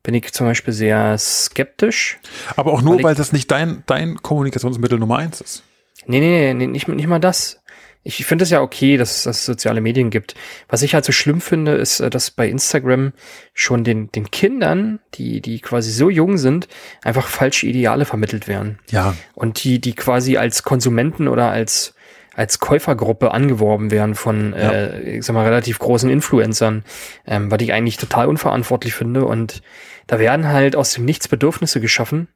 [0.02, 2.18] bin ich zum Beispiel sehr skeptisch.
[2.56, 5.62] Aber auch nur, weil weil das nicht dein, dein Kommunikationsmittel Nummer eins ist.
[6.06, 7.60] Nee, nee, nee, nicht, nicht mal das.
[8.04, 10.34] Ich finde es ja okay, dass es dass es soziale Medien gibt.
[10.68, 13.12] Was ich halt so schlimm finde, ist, äh, dass bei Instagram
[13.54, 16.66] schon den, den Kindern, die, die quasi so jung sind,
[17.04, 18.80] einfach falsche Ideale vermittelt werden.
[18.90, 21.94] Ja, und die, die quasi als Konsumenten oder als,
[22.34, 26.84] als Käufergruppe angeworben werden von, äh, ich sag mal, relativ großen Influencern,
[27.26, 29.24] ähm, was ich eigentlich total unverantwortlich finde.
[29.24, 29.62] Und
[30.06, 32.28] da werden halt aus dem Nichts Bedürfnisse geschaffen,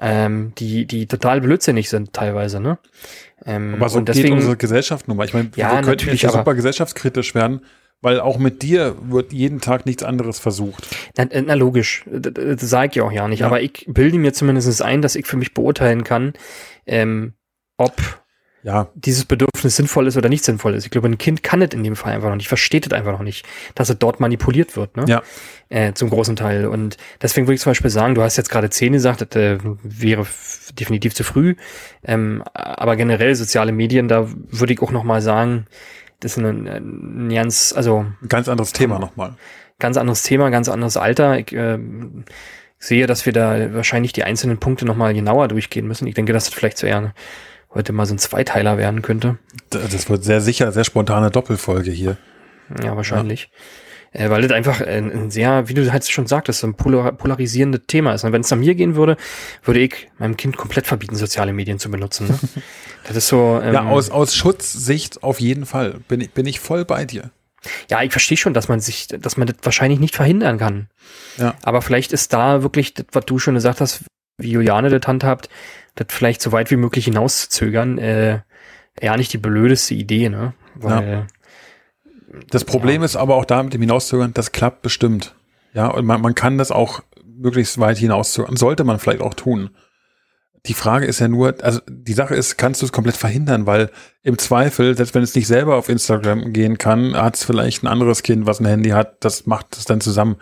[0.00, 2.78] ähm, die, die total blödsinnig sind teilweise, ne?
[3.46, 5.24] Ähm, aber so und deswegen, geht unsere Gesellschaft nun mal.
[5.24, 7.60] Ich meine, ja, wir könnten jetzt super gesellschaftskritisch werden,
[8.00, 10.88] weil auch mit dir wird jeden Tag nichts anderes versucht.
[11.16, 13.46] Na, äh, na logisch, das, das sage ich auch ja nicht, ja.
[13.46, 16.32] aber ich bilde mir zumindest ein, dass ich für mich beurteilen kann,
[16.86, 17.34] ähm,
[17.76, 17.94] ob
[18.64, 18.88] ja.
[18.94, 20.84] dieses Bedürfnis sinnvoll ist oder nicht sinnvoll ist.
[20.84, 23.12] Ich glaube, ein Kind kann es in dem Fall einfach noch nicht, versteht es einfach
[23.12, 25.04] noch nicht, dass es dort manipuliert wird, ne?
[25.06, 25.22] Ja.
[25.68, 26.66] Äh, zum großen Teil.
[26.66, 29.58] Und deswegen würde ich zum Beispiel sagen, du hast jetzt gerade zehn gesagt, das äh,
[29.82, 30.26] wäre
[30.78, 31.56] definitiv zu früh.
[32.04, 35.66] Ähm, aber generell soziale Medien, da würde ich auch noch mal sagen,
[36.20, 38.06] das ist ein, ein ganz, also.
[38.22, 39.34] Ein ganz anderes Thema nochmal.
[39.78, 41.38] Ganz anderes Thema, ganz anderes Alter.
[41.38, 41.78] Ich, äh,
[42.78, 46.06] sehe, dass wir da wahrscheinlich die einzelnen Punkte nochmal genauer durchgehen müssen.
[46.06, 47.14] Ich denke, das vielleicht so eher
[47.74, 49.38] heute mal so ein Zweiteiler werden könnte.
[49.70, 52.16] Das wird sehr sicher, sehr spontane Doppelfolge hier.
[52.82, 53.50] Ja, wahrscheinlich.
[54.12, 54.24] Ja.
[54.26, 58.14] Äh, weil das einfach ein, sehr, wie du halt schon sagtest, ein polar, polarisierendes Thema
[58.14, 58.22] ist.
[58.24, 59.16] Und wenn es nach mir gehen würde,
[59.64, 62.28] würde ich meinem Kind komplett verbieten, soziale Medien zu benutzen.
[62.28, 62.38] Ne?
[63.08, 63.60] das ist so.
[63.62, 66.00] Ähm, ja, aus, aus Schutzsicht auf jeden Fall.
[66.06, 67.30] Bin ich, bin ich voll bei dir.
[67.90, 70.88] Ja, ich verstehe schon, dass man sich, dass man das wahrscheinlich nicht verhindern kann.
[71.38, 71.54] Ja.
[71.62, 74.04] Aber vielleicht ist da wirklich das, was du schon gesagt hast,
[74.38, 75.48] wie Juliane das handhabt,
[75.94, 78.40] das vielleicht so weit wie möglich hinauszuzögern, äh,
[79.00, 80.54] ja nicht die blödeste Idee, ne?
[80.74, 81.26] Weil, ja.
[82.50, 83.04] Das Problem ja.
[83.04, 85.34] ist aber auch da mit dem Hinauszögern, das klappt bestimmt.
[85.72, 88.56] Ja, und man, man kann das auch möglichst weit hinauszögern.
[88.56, 89.70] Sollte man vielleicht auch tun.
[90.66, 93.90] Die Frage ist ja nur, also die Sache ist, kannst du es komplett verhindern, weil
[94.22, 97.88] im Zweifel, selbst wenn es nicht selber auf Instagram gehen kann, hat es vielleicht ein
[97.88, 100.36] anderes Kind, was ein Handy hat, das macht es dann zusammen.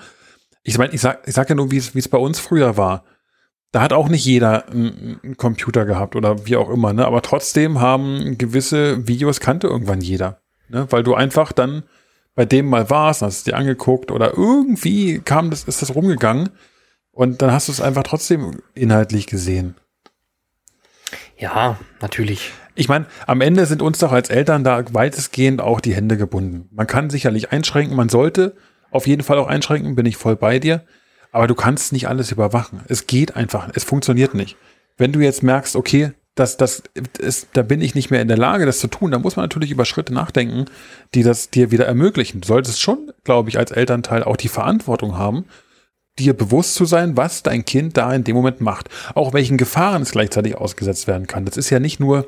[0.63, 2.77] Ich meine, ich sag, ich sag ja nur, wie es, wie es bei uns früher
[2.77, 3.05] war
[3.73, 7.07] da hat auch nicht jeder einen Computer gehabt oder wie auch immer, ne?
[7.07, 10.41] Aber trotzdem haben gewisse Videos kannte irgendwann jeder.
[10.69, 10.87] Ne?
[10.91, 11.83] Weil du einfach dann
[12.35, 16.51] bei dem mal warst, hast es dir angeguckt oder irgendwie kam das, ist das rumgegangen
[17.11, 19.75] und dann hast du es einfach trotzdem inhaltlich gesehen.
[21.37, 22.53] Ja, natürlich.
[22.75, 26.69] Ich meine, am Ende sind uns doch als Eltern da weitestgehend auch die Hände gebunden.
[26.73, 28.55] Man kann sicherlich einschränken, man sollte
[28.91, 30.85] auf jeden Fall auch einschränken, bin ich voll bei dir.
[31.33, 32.83] Aber du kannst nicht alles überwachen.
[32.89, 34.57] Es geht einfach, es funktioniert nicht.
[34.99, 36.83] Wenn du jetzt merkst, okay, das, das
[37.19, 39.45] ist, da bin ich nicht mehr in der Lage, das zu tun, dann muss man
[39.45, 40.67] natürlich über Schritte nachdenken,
[41.15, 42.41] die das dir wieder ermöglichen.
[42.41, 45.47] Du solltest schon, glaube ich, als Elternteil auch die Verantwortung haben,
[46.19, 48.89] dir bewusst zu sein, was dein Kind da in dem Moment macht.
[49.15, 51.45] Auch welchen Gefahren es gleichzeitig ausgesetzt werden kann.
[51.45, 52.27] Das ist ja nicht nur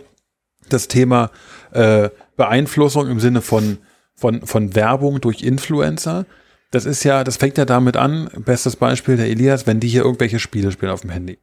[0.69, 1.31] das Thema
[1.73, 3.79] äh, Beeinflussung im Sinne von,
[4.15, 6.27] von, von Werbung durch Influencer,
[6.75, 10.03] das ist ja, das fängt ja damit an, bestes Beispiel der Elias, wenn die hier
[10.03, 11.39] irgendwelche Spiele spielen auf dem Handy.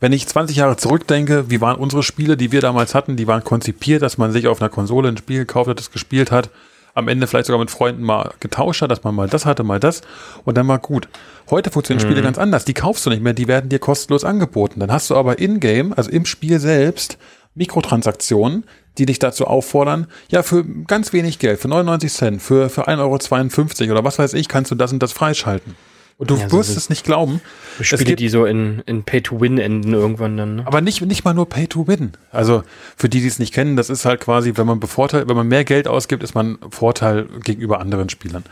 [0.00, 3.42] Wenn ich 20 Jahre zurückdenke, wie waren unsere Spiele, die wir damals hatten, die waren
[3.42, 6.50] konzipiert, dass man sich auf einer Konsole ein Spiel gekauft hat, das gespielt hat,
[6.94, 9.80] am Ende vielleicht sogar mit Freunden mal getauscht hat, dass man mal das hatte, mal
[9.80, 10.02] das
[10.44, 11.08] und dann war gut.
[11.50, 12.10] Heute funktionieren mhm.
[12.10, 12.64] Spiele ganz anders.
[12.64, 14.80] Die kaufst du nicht mehr, die werden dir kostenlos angeboten.
[14.80, 17.18] Dann hast du aber in-game, also im Spiel selbst,
[17.54, 18.64] Mikrotransaktionen,
[18.98, 23.82] die dich dazu auffordern, ja, für ganz wenig Geld, für 99 Cent, für, für 1,52
[23.82, 25.74] Euro oder was weiß ich, kannst du das und das freischalten.
[26.16, 27.40] Und du ja, wirst so es nicht glauben.
[27.80, 30.56] Spiele, gibt, die so in, in Pay-to-Win enden irgendwann dann.
[30.56, 30.66] Ne?
[30.66, 32.12] Aber nicht, nicht mal nur Pay-to-Win.
[32.30, 32.62] Also
[32.96, 35.48] für die, die es nicht kennen, das ist halt quasi, wenn man bevorteilt, wenn man
[35.48, 38.44] mehr Geld ausgibt, ist man Vorteil gegenüber anderen Spielern.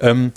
[0.00, 0.32] Ähm,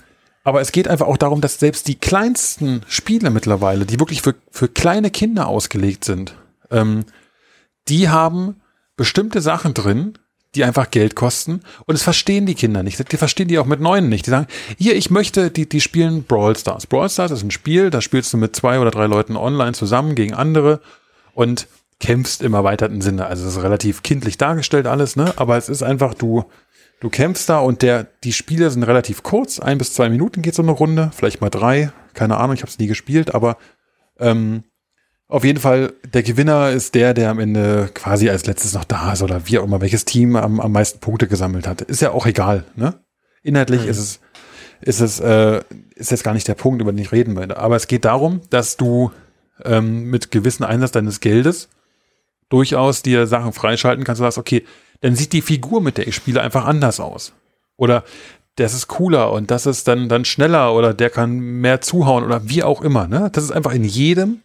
[0.45, 4.35] aber es geht einfach auch darum, dass selbst die kleinsten Spiele mittlerweile, die wirklich für,
[4.49, 6.33] für kleine Kinder ausgelegt sind,
[6.71, 7.03] ähm,
[7.87, 8.61] die haben
[8.95, 10.17] bestimmte Sachen drin,
[10.55, 13.11] die einfach Geld kosten und es verstehen die Kinder nicht.
[13.11, 14.25] Die verstehen die auch mit Neuen nicht.
[14.25, 16.87] Die sagen, hier, ich möchte, die, die spielen Brawl Stars.
[16.87, 20.15] Brawl Stars ist ein Spiel, da spielst du mit zwei oder drei Leuten online zusammen
[20.15, 20.81] gegen andere
[21.33, 21.67] und
[21.99, 23.27] kämpfst im erweiterten Sinne.
[23.27, 25.33] Also es ist relativ kindlich dargestellt alles, ne?
[25.35, 26.45] Aber es ist einfach, du,
[26.99, 30.55] du kämpfst da und der, die Spiele sind relativ kurz, ein bis zwei Minuten geht
[30.55, 33.57] so eine Runde, vielleicht mal drei, keine Ahnung, ich habe es nie gespielt, aber
[34.17, 34.63] ähm,
[35.29, 39.13] auf jeden Fall, der Gewinner ist der, der am Ende quasi als letztes noch da
[39.13, 41.81] ist oder wie auch immer, welches Team am, am meisten Punkte gesammelt hat.
[41.81, 42.95] Ist ja auch egal, ne?
[43.43, 43.89] Inhaltlich mhm.
[43.89, 44.19] ist es,
[44.81, 45.61] ist es, äh,
[45.93, 47.57] ist jetzt gar nicht der Punkt, über den ich reden werde.
[47.57, 49.11] Aber es geht darum, dass du
[49.63, 51.69] ähm, mit gewissen Einsatz deines Geldes
[52.49, 54.19] durchaus dir Sachen freischalten kannst.
[54.19, 54.65] Du sagst, okay,
[55.01, 57.33] dann sieht die Figur, mit der ich spiele, einfach anders aus.
[57.77, 58.03] Oder
[58.55, 62.49] das ist cooler und das ist dann, dann schneller oder der kann mehr zuhauen oder
[62.49, 63.07] wie auch immer.
[63.07, 63.29] Ne?
[63.31, 64.41] Das ist einfach in jedem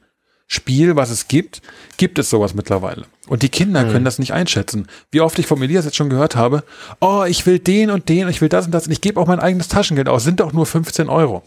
[0.47, 1.62] Spiel, was es gibt,
[1.97, 3.07] gibt es sowas mittlerweile.
[3.26, 3.92] Und die Kinder mhm.
[3.92, 4.88] können das nicht einschätzen.
[5.11, 6.64] Wie oft ich vom Elias jetzt schon gehört habe,
[7.01, 9.26] oh, ich will den und den, ich will das und das und ich gebe auch
[9.26, 11.42] mein eigenes Taschengeld aus, sind doch nur 15 Euro.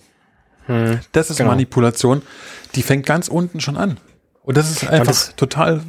[0.67, 0.99] Mhm.
[1.11, 1.51] Das ist genau.
[1.51, 2.21] Manipulation,
[2.75, 3.97] die fängt ganz unten schon an.
[4.41, 5.81] Und das ist einfach das, total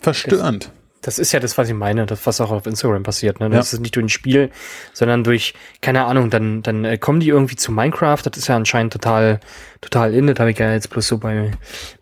[0.00, 0.70] verstörend.
[1.06, 3.40] Das ist ja das, was ich meine, das, was auch auf Instagram passiert.
[3.40, 3.48] Ne?
[3.48, 3.76] Das Ja.
[3.76, 4.50] ist nicht durch ein Spiel,
[4.92, 8.18] sondern durch, keine Ahnung, dann, dann äh, kommen die irgendwie zu Minecraft.
[8.24, 9.40] Das ist ja anscheinend total,
[9.80, 10.26] total in.
[10.26, 11.52] Das habe ich ja jetzt bloß so bei,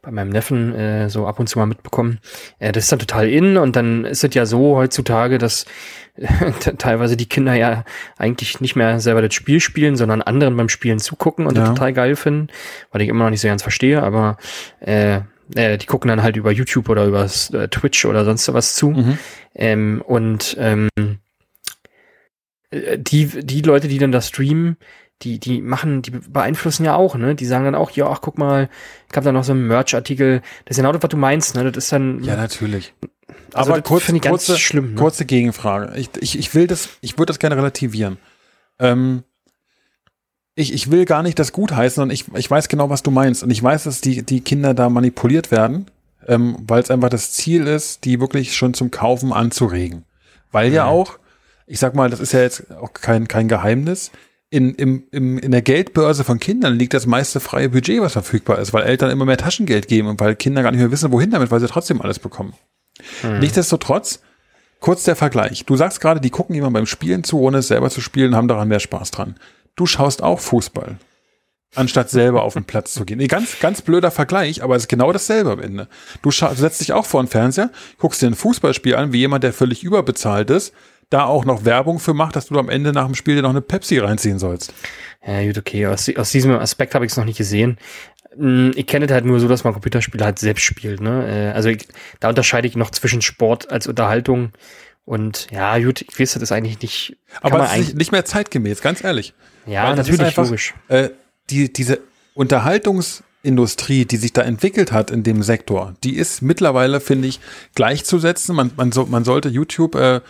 [0.03, 2.19] bei meinem Neffen äh, so ab und zu mal mitbekommen.
[2.59, 5.67] Äh, das ist dann total in und dann ist es ja so heutzutage, dass
[6.79, 7.85] teilweise die Kinder ja
[8.17, 11.63] eigentlich nicht mehr selber das Spiel spielen, sondern anderen beim Spielen zugucken und Ja.
[11.67, 12.49] das total geil finden,
[12.91, 14.37] weil ich immer noch nicht so ganz verstehe, aber
[14.81, 15.21] äh,
[15.55, 18.91] äh, die gucken dann halt über YouTube oder über äh, Twitch oder sonst was zu.
[18.91, 19.19] Mhm.
[19.55, 20.89] Ähm, und ähm,
[22.71, 24.77] äh, die, die Leute, die dann da streamen,
[25.23, 27.35] die, die machen, die beeinflussen ja auch, ne?
[27.35, 28.69] Die sagen dann auch, ja, ach, guck mal,
[29.09, 30.43] ich habe da noch so einen Merch-Artikel.
[30.65, 31.65] Das ist genau das, was du meinst, ne?
[31.71, 32.23] Das ist dann.
[32.25, 32.95] Ja, natürlich.
[33.53, 34.95] also Aber kurz, kurze, schlimm.
[34.95, 35.01] Ne?
[35.01, 35.97] kurze Gegenfrage.
[35.97, 38.19] Ich, ich, ich will das, ich würde das gerne relativieren.
[38.79, 39.23] Ähm,
[40.55, 43.11] ich, ich will gar nicht das gut heißen und ich, ich weiß genau, was du
[43.11, 43.43] meinst.
[43.43, 45.87] Und ich weiß, dass die, die Kinder da manipuliert werden,
[46.27, 50.05] ähm, weil es einfach das Ziel ist, die wirklich schon zum Kaufen anzuregen.
[50.53, 50.91] Weil ja Mhm.
[50.91, 51.19] auch,
[51.67, 54.11] ich sag mal, das ist ja jetzt auch kein, kein Geheimnis,
[54.51, 58.61] in, im, im, in der Geldbörse von Kindern liegt das meiste freie Budget, was verfügbar
[58.61, 61.31] ist, weil Eltern immer mehr Taschengeld geben und weil Kinder gar nicht mehr wissen, wohin
[61.33, 62.55] damit, weil sie trotzdem alles bekommen.
[63.23, 63.41] Hm.
[63.41, 64.21] Nichtsdestotrotz,
[64.79, 65.65] kurz der Vergleich.
[65.65, 68.47] Du sagst gerade, die gucken jemand beim Spielen zu, ohne es selber zu spielen, haben
[68.47, 69.35] daran mehr Spaß dran.
[69.77, 70.97] Du schaust auch Fußball,
[71.75, 73.19] anstatt selber auf den Platz zu gehen.
[73.19, 75.89] Nee, ganz, ganz blöder Vergleich, aber es ist genau dasselbe am Ende.
[76.23, 79.43] Du, du setzt dich auch vor den Fernseher, guckst dir ein Fußballspiel an, wie jemand,
[79.45, 80.73] der völlig überbezahlt ist,
[81.11, 83.51] da auch noch Werbung für macht, dass du am Ende nach dem Spiel dir noch
[83.51, 84.73] eine Pepsi reinziehen sollst.
[85.27, 85.87] Ja, gut, okay.
[85.87, 87.79] Aus, aus diesem Aspekt habe ich es noch nicht gesehen.
[88.37, 91.01] Hm, Ich kenne das halt nur so, dass man Computerspiele halt selbst spielt.
[91.01, 91.51] Ne?
[91.51, 91.89] Äh, Also ich,
[92.21, 94.53] da unterscheide ich noch zwischen Sport als Unterhaltung
[95.05, 97.17] und ja, gut, ich weiß, das ist eigentlich nicht.
[97.41, 99.35] Aber es ist nicht, mehr zeitgemäß, ganz ehrlich.
[99.67, 100.75] Ja, Weil natürlich, einfach- logisch.
[100.89, 101.11] äh,
[101.51, 102.01] die, diese
[102.35, 107.41] Unterhaltungsindustrie, die sich da entwickelt hat in dem Sektor, die ist mittlerweile, finde ich,
[107.75, 108.55] gleichzusetzen.
[108.57, 110.21] Man, man, so, man sollte YouTube äh,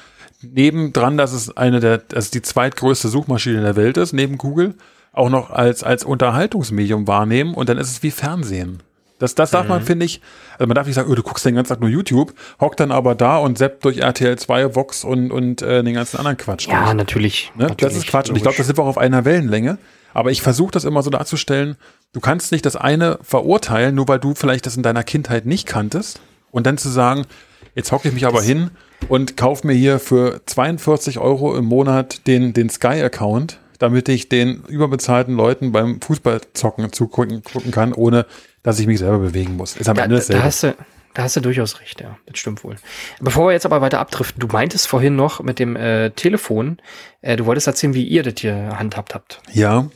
[0.43, 4.75] nebendran, dass es eine der, also die zweitgrößte Suchmaschine der Welt ist, neben Google,
[5.12, 8.83] auch noch als, als Unterhaltungsmedium wahrnehmen und dann ist es wie Fernsehen.
[9.19, 10.21] Das, das darf man, finde ich,
[10.55, 12.91] also man darf nicht sagen, oh, du guckst den ganzen Tag nur YouTube, hockt dann
[12.91, 16.67] aber da und zappt durch RTL 2, Vox und, und äh, den ganzen anderen Quatsch.
[16.67, 16.95] Ja, durch.
[16.95, 17.53] natürlich.
[17.55, 17.69] Ne?
[17.69, 18.29] natürlich Das ist Quatsch.
[18.29, 18.67] Und ich glaube, das logisch.
[18.67, 19.79] sind wir auch auf einer Wellenlänge.
[20.15, 21.77] Aber ich versuche das immer so darzustellen,
[22.12, 25.67] du kannst nicht das eine verurteilen, nur weil du vielleicht das in deiner Kindheit nicht
[25.67, 26.21] kanntest.
[26.51, 27.27] Und dann zu sagen,
[27.75, 28.71] jetzt hocke ich mich aber hin
[29.09, 34.62] und kaufe mir hier für 42 Euro im Monat den, den Sky-Account, damit ich den
[34.69, 38.27] überbezahlten Leuten beim Fußballzocken zugucken gucken kann, ohne
[38.65, 39.77] dass ich mich selber bewegen muss.
[39.77, 40.45] Ist am Ja, Ende da, da, dasselbe.
[40.45, 40.75] hast du,
[41.15, 42.19] da hast du durchaus recht, ja.
[42.27, 42.75] Das stimmt wohl.
[43.21, 46.79] Bevor wir jetzt aber weiter abdriften, du meintest vorhin noch mit dem äh, Telefon,
[47.21, 49.41] äh, du wolltest erzählen, wie ihr das hier handhabt habt.
[49.53, 49.89] Ja,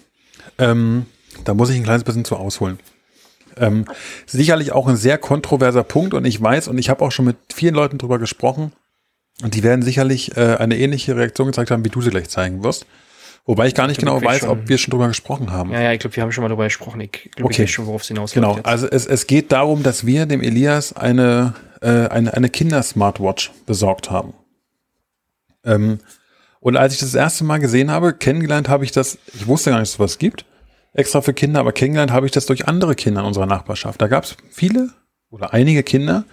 [0.59, 1.07] ähm,
[1.45, 2.79] da muss ich ein kleines bisschen zu ausholen.
[3.57, 3.87] Ähm,
[4.27, 7.37] sicherlich auch ein sehr kontroverser Punkt und ich weiß und ich habe auch schon mit
[7.53, 8.73] vielen Leuten drüber gesprochen
[9.43, 12.63] und die werden sicherlich äh, eine ähnliche Reaktion gezeigt haben, wie du sie gleich zeigen
[12.63, 12.87] wirst.
[13.49, 14.49] Wobei ich gar nicht Ich glaub, genau weiß, schon.
[14.51, 15.73] ob wir schon drüber gesprochen haben.
[15.73, 17.01] Ja, ja, ich glaube, wir haben schon mal darüber gesprochen.
[17.01, 17.55] Ich glaube, Okay.
[17.55, 18.35] ich weiß schon, worauf es hinausläuft.
[18.57, 23.53] Genau, also es, es geht darum, dass wir dem Elias eine, äh, eine, eine Kinder-Smartwatch
[23.65, 24.35] besorgt haben.
[25.65, 25.99] Ähm,
[26.61, 29.71] und als ich das, das erste Mal gesehen habe, kennengelernt habe ich das, ich wusste
[29.71, 30.45] gar nicht, dass es was gibt,
[30.93, 34.03] extra für Kinder, aber kennengelernt habe ich das durch andere Kinder in unserer Nachbarschaft.
[34.03, 34.91] Da gab es viele
[35.31, 36.25] oder einige Kinder,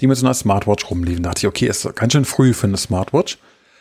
[0.00, 1.22] die mit so einer Smartwatch rumliefen.
[1.22, 3.38] Da dachte ich, okay, ist ganz schön früh für eine Smartwatch.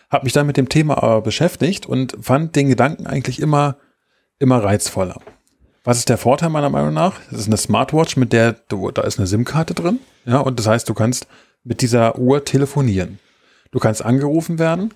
[0.10, 3.78] Habe mich dann mit dem Thema aber beschäftigt und fand den Gedanken eigentlich immer,
[4.40, 5.20] immer reizvoller.
[5.84, 7.16] Was ist der Vorteil meiner Meinung nach?
[7.32, 10.00] Das ist eine Smartwatch, mit der du, da ist eine SIM-Karte drin.
[10.26, 11.28] Ja, und das heißt, du kannst
[11.64, 13.20] mit dieser Uhr telefonieren.
[13.72, 14.94] Du kannst angerufen werden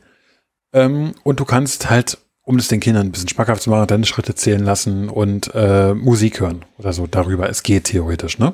[0.74, 4.06] ähm, und du kannst halt, um es den Kindern ein bisschen schmackhaft zu machen, deine
[4.06, 7.50] Schritte zählen lassen und äh, Musik hören oder so darüber.
[7.50, 8.54] Es geht theoretisch, ne?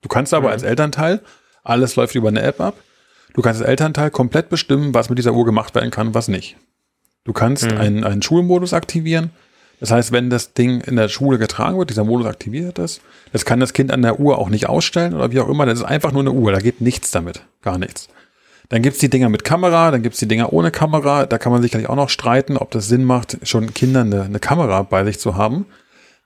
[0.00, 0.52] Du kannst aber Mhm.
[0.52, 1.20] als Elternteil,
[1.64, 2.74] alles läuft über eine App ab.
[3.34, 6.56] Du kannst als Elternteil komplett bestimmen, was mit dieser Uhr gemacht werden kann, was nicht.
[7.24, 7.78] Du kannst Mhm.
[7.78, 9.30] einen, einen Schulmodus aktivieren.
[9.80, 13.00] Das heißt, wenn das Ding in der Schule getragen wird, dieser Modus aktiviert ist,
[13.32, 15.66] das kann das Kind an der Uhr auch nicht ausstellen oder wie auch immer.
[15.66, 18.08] Das ist einfach nur eine Uhr, da geht nichts damit, gar nichts.
[18.70, 21.26] Dann gibt's die Dinger mit Kamera, dann gibt's die Dinger ohne Kamera.
[21.26, 24.40] Da kann man sicherlich auch noch streiten, ob das Sinn macht, schon Kindern eine, eine
[24.40, 25.64] Kamera bei sich zu haben.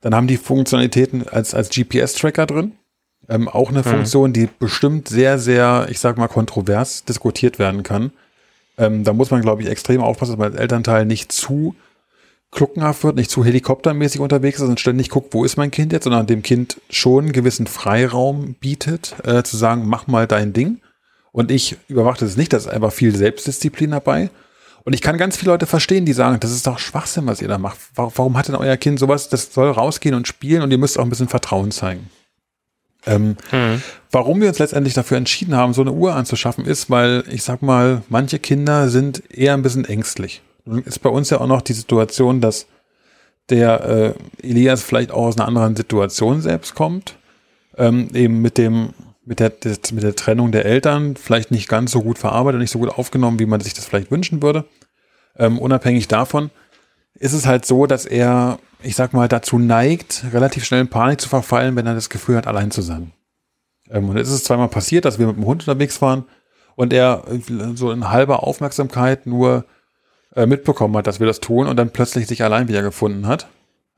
[0.00, 2.72] Dann haben die Funktionalitäten als, als GPS-Tracker drin.
[3.28, 8.12] Ähm, auch eine Funktion, die bestimmt sehr, sehr, ich sag mal, kontrovers diskutiert werden kann.
[8.78, 11.74] Ähm, da muss man, glaube ich, extrem aufpassen, dass man als Elternteil nicht zu
[12.50, 16.04] kluckenhaft wird, nicht zu helikoptermäßig unterwegs ist und ständig guckt, wo ist mein Kind jetzt,
[16.04, 20.80] sondern dem Kind schon einen gewissen Freiraum bietet, äh, zu sagen, mach mal dein Ding.
[21.32, 24.30] Und ich überwache das nicht, da ist einfach viel Selbstdisziplin dabei.
[24.84, 27.48] Und ich kann ganz viele Leute verstehen, die sagen, das ist doch Schwachsinn, was ihr
[27.48, 27.78] da macht.
[27.94, 30.98] Warum, warum hat denn euer Kind sowas, das soll rausgehen und spielen und ihr müsst
[30.98, 32.10] auch ein bisschen Vertrauen zeigen.
[33.06, 33.82] Ähm, hm.
[34.10, 37.62] Warum wir uns letztendlich dafür entschieden haben, so eine Uhr anzuschaffen, ist, weil ich sag
[37.62, 40.42] mal, manche Kinder sind eher ein bisschen ängstlich.
[40.84, 42.66] Ist bei uns ja auch noch die Situation, dass
[43.50, 47.16] der äh, Elias vielleicht auch aus einer anderen Situation selbst kommt,
[47.76, 48.90] ähm, eben mit dem
[49.24, 49.52] mit der,
[49.92, 53.38] mit der Trennung der Eltern vielleicht nicht ganz so gut verarbeitet, nicht so gut aufgenommen,
[53.38, 54.64] wie man sich das vielleicht wünschen würde.
[55.38, 56.50] Ähm, unabhängig davon
[57.14, 61.20] ist es halt so, dass er, ich sag mal, dazu neigt, relativ schnell in Panik
[61.20, 63.12] zu verfallen, wenn er das Gefühl hat, allein zu sein.
[63.90, 66.24] Ähm, und es ist zweimal passiert, dass wir mit dem Hund unterwegs waren
[66.74, 67.24] und er
[67.74, 69.64] so in halber Aufmerksamkeit nur
[70.34, 73.48] äh, mitbekommen hat, dass wir das tun und dann plötzlich sich allein wieder gefunden hat.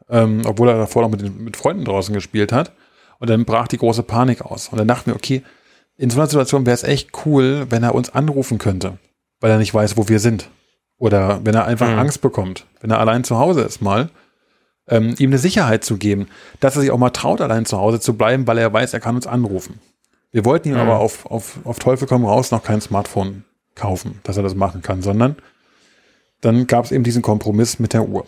[0.09, 2.73] Ähm, obwohl er davor noch mit, mit Freunden draußen gespielt hat.
[3.21, 4.69] Und dann brach die große Panik aus.
[4.69, 5.43] Und dann dachten wir, okay,
[5.97, 8.99] in so einer Situation wäre es echt cool, wenn er uns anrufen könnte,
[9.41, 10.51] weil er nicht weiß, wo wir sind.
[10.99, 11.99] Oder wenn er einfach mhm.
[11.99, 14.11] Angst bekommt, wenn er allein zu Hause ist mal,
[14.89, 16.29] ähm, ihm eine Sicherheit zu geben,
[16.61, 19.01] dass er sich auch mal traut, allein zu Hause zu bleiben, weil er weiß, er
[19.01, 19.81] kann uns anrufen.
[20.33, 20.81] Wir wollten ihm mhm.
[20.81, 24.83] aber auf, auf, auf Teufel komm raus noch kein Smartphone kaufen, dass er das machen
[24.83, 25.37] kann, sondern
[26.41, 28.27] dann gab es eben diesen Kompromiss mit der Uhr.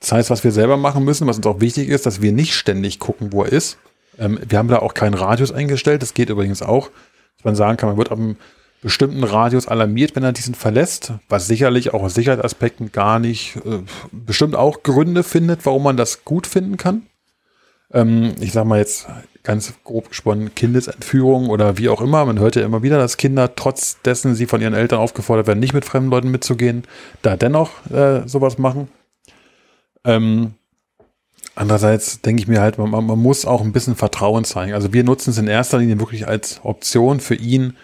[0.00, 2.54] Das heißt, was wir selber machen müssen, was uns auch wichtig ist, dass wir nicht
[2.54, 3.78] ständig gucken, wo er ist.
[4.18, 6.02] Ähm, wir haben da auch keinen Radius eingestellt.
[6.02, 6.90] Das geht übrigens auch,
[7.36, 8.36] dass man sagen kann, man wird ab einem
[8.82, 13.80] bestimmten Radius alarmiert, wenn er diesen verlässt, was sicherlich auch aus Sicherheitsaspekten gar nicht, äh,
[14.12, 17.06] bestimmt auch Gründe findet, warum man das gut finden kann.
[17.92, 19.06] Ähm, ich sag mal jetzt
[19.42, 22.24] ganz grob gesponnen, Kindesentführung oder wie auch immer.
[22.26, 25.60] Man hört ja immer wieder, dass Kinder, trotz dessen sie von ihren Eltern aufgefordert werden,
[25.60, 26.84] nicht mit fremden Leuten mitzugehen,
[27.22, 28.88] da dennoch äh, sowas machen.
[30.04, 30.52] Ähm,
[31.54, 34.74] andererseits denke ich mir halt, man, man, muss auch ein bisschen Vertrauen zeigen.
[34.74, 37.76] Also wir nutzen es in erster Linie wirklich als Option für ihn,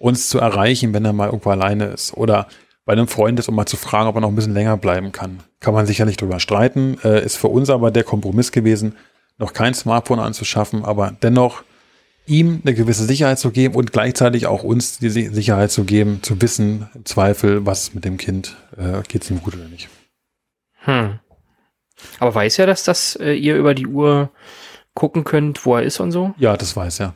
[0.00, 2.14] uns zu erreichen, wenn er mal irgendwo alleine ist.
[2.14, 2.48] Oder
[2.84, 5.12] bei einem Freund ist, um mal zu fragen, ob er noch ein bisschen länger bleiben
[5.12, 5.40] kann.
[5.60, 6.98] Kann man sicherlich drüber streiten.
[7.04, 8.96] Äh, ist für uns aber der Kompromiss gewesen,
[9.38, 11.62] noch kein Smartphone anzuschaffen, aber dennoch
[12.26, 16.40] ihm eine gewisse Sicherheit zu geben und gleichzeitig auch uns die Sicherheit zu geben, zu
[16.40, 19.88] wissen, im Zweifel, was mit dem Kind, äh, geht es ihm gut oder nicht.
[20.84, 21.18] Hm.
[22.18, 24.30] Aber weiß er, dass das äh, ihr über die Uhr
[24.94, 26.34] gucken könnt, wo er ist und so?
[26.38, 27.14] Ja, das weiß er.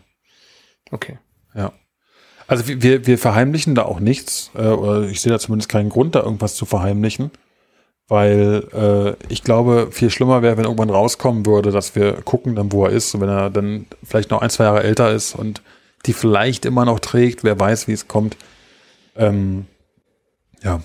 [0.91, 1.19] Okay.
[1.55, 1.73] Ja.
[2.47, 6.15] Also wir, wir verheimlichen da auch nichts, äh, oder ich sehe da zumindest keinen Grund,
[6.15, 7.31] da irgendwas zu verheimlichen.
[8.07, 12.71] Weil äh, ich glaube, viel schlimmer wäre, wenn irgendwann rauskommen würde, dass wir gucken dann,
[12.71, 13.15] wo er ist.
[13.15, 15.63] Und wenn er dann vielleicht noch ein, zwei Jahre älter ist und
[16.05, 18.37] die vielleicht immer noch trägt, wer weiß, wie es kommt.
[19.17, 19.65] Ähm,
[20.63, 20.83] ja.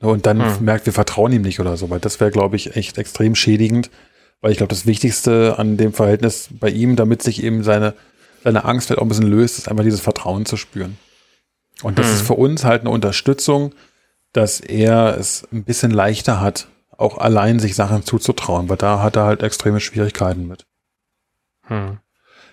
[0.00, 0.64] Und dann hm.
[0.64, 3.90] merkt, wir vertrauen ihm nicht oder so, weil das wäre, glaube ich, echt extrem schädigend.
[4.40, 7.92] Weil ich glaube, das Wichtigste an dem Verhältnis bei ihm, damit sich eben seine,
[8.42, 10.98] seine Angst vielleicht auch ein bisschen löst, ist einfach dieses Vertrauen zu spüren.
[11.82, 12.14] Und das hm.
[12.14, 13.74] ist für uns halt eine Unterstützung,
[14.32, 19.16] dass er es ein bisschen leichter hat, auch allein sich Sachen zuzutrauen, weil da hat
[19.16, 20.66] er halt extreme Schwierigkeiten mit.
[21.66, 21.98] Hm.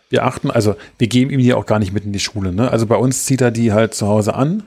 [0.09, 2.53] Wir achten, also wir geben ihm die auch gar nicht mit in die Schule.
[2.53, 2.71] Ne?
[2.71, 4.63] Also bei uns zieht er die halt zu Hause an,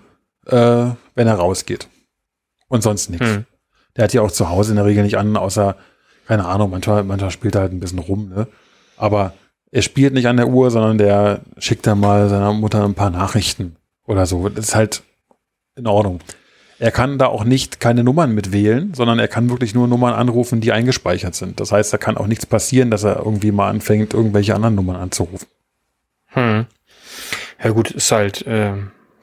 [0.47, 1.89] äh, wenn er rausgeht.
[2.69, 3.27] Und sonst nichts.
[3.27, 3.47] Hm.
[3.97, 5.77] Der hat die auch zu Hause in der Regel nicht an, außer,
[6.27, 8.29] keine Ahnung, manchmal, manchmal spielt er halt ein bisschen rum.
[8.29, 8.47] Ne?
[8.97, 9.33] Aber
[9.73, 13.11] er spielt nicht an der Uhr, sondern der schickt dann mal seiner Mutter ein paar
[13.11, 14.49] Nachrichten oder so.
[14.49, 15.03] Das ist halt
[15.77, 16.21] in Ordnung.
[16.79, 20.61] Er kann da auch nicht keine Nummern mitwählen, sondern er kann wirklich nur Nummern anrufen,
[20.61, 21.61] die eingespeichert sind.
[21.61, 24.97] Das heißt, da kann auch nichts passieren, dass er irgendwie mal anfängt, irgendwelche anderen Nummern
[24.97, 25.47] anzurufen.
[26.29, 26.67] Hm.
[27.63, 28.73] Ja gut, ist halt äh,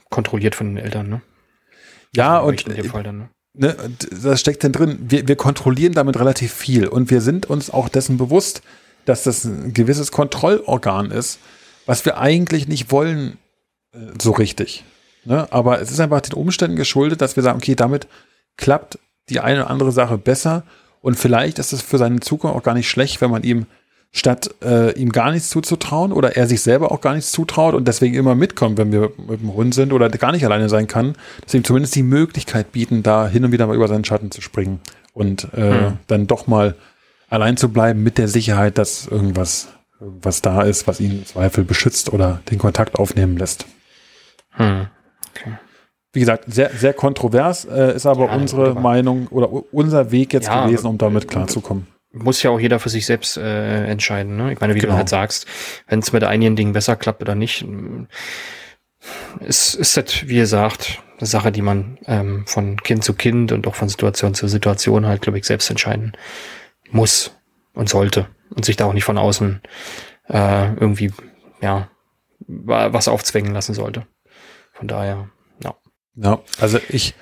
[0.09, 1.21] kontrolliert von den Eltern, ne?
[2.15, 3.29] Ja, und in dem Fall dann, ne?
[3.53, 3.75] Ne,
[4.21, 4.99] das steckt denn drin.
[5.09, 8.61] Wir, wir kontrollieren damit relativ viel und wir sind uns auch dessen bewusst,
[9.07, 11.39] dass das ein gewisses Kontrollorgan ist,
[11.85, 13.37] was wir eigentlich nicht wollen
[13.93, 14.83] äh, so richtig.
[15.25, 15.47] Ne?
[15.51, 18.07] Aber es ist einfach den Umständen geschuldet, dass wir sagen, okay, damit
[18.57, 18.99] klappt
[19.29, 20.63] die eine oder andere Sache besser
[21.01, 23.65] und vielleicht ist es für seine Zukunft auch gar nicht schlecht, wenn man ihm
[24.11, 27.87] statt äh, ihm gar nichts zuzutrauen oder er sich selber auch gar nichts zutraut und
[27.87, 31.15] deswegen immer mitkommt, wenn wir mit dem Hund sind oder gar nicht alleine sein kann,
[31.43, 34.41] dass ihm zumindest die Möglichkeit bieten, da hin und wieder mal über seinen Schatten zu
[34.41, 34.79] springen
[35.13, 35.97] und äh, hm.
[36.07, 36.75] dann doch mal
[37.29, 39.69] allein zu bleiben mit der Sicherheit, dass irgendwas,
[39.99, 43.65] irgendwas da ist, was ihn im Zweifel beschützt oder den Kontakt aufnehmen lässt.
[44.51, 44.87] Hm.
[45.31, 45.53] Okay.
[46.13, 50.33] Wie gesagt, sehr, sehr kontrovers äh, ist aber ja, unsere aber Meinung oder unser Weg
[50.33, 51.87] jetzt ja, gewesen, um damit klarzukommen.
[52.11, 54.37] Muss ja auch jeder für sich selbst äh, entscheiden.
[54.37, 54.53] Ne?
[54.53, 54.93] Ich meine, wie genau.
[54.93, 55.45] du halt sagst,
[55.87, 57.65] wenn es mit einigen Dingen besser klappt oder nicht,
[59.41, 63.67] ist, ist das, wie gesagt, eine Sache, die man ähm, von Kind zu Kind und
[63.67, 66.13] auch von Situation zu Situation halt, glaube ich, selbst entscheiden
[66.91, 67.31] muss
[67.73, 69.61] und sollte und sich da auch nicht von außen
[70.29, 71.11] äh, irgendwie,
[71.61, 71.89] ja,
[72.39, 74.07] was aufzwängen lassen sollte.
[74.73, 75.29] Von daher,
[75.63, 75.75] ja.
[76.15, 77.15] Ja, also ich,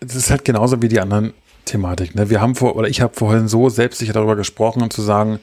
[0.00, 1.34] das ist halt genauso wie die anderen
[1.64, 2.14] Thematik.
[2.14, 2.30] Ne?
[2.30, 5.40] Wir haben vor, oder ich habe vorhin so selbstsicher darüber gesprochen, um zu sagen,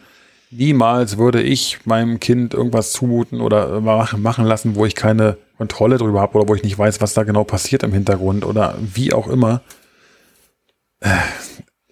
[0.49, 6.21] niemals würde ich meinem Kind irgendwas zumuten oder machen lassen, wo ich keine Kontrolle drüber
[6.21, 9.27] habe oder wo ich nicht weiß, was da genau passiert im Hintergrund oder wie auch
[9.27, 9.61] immer.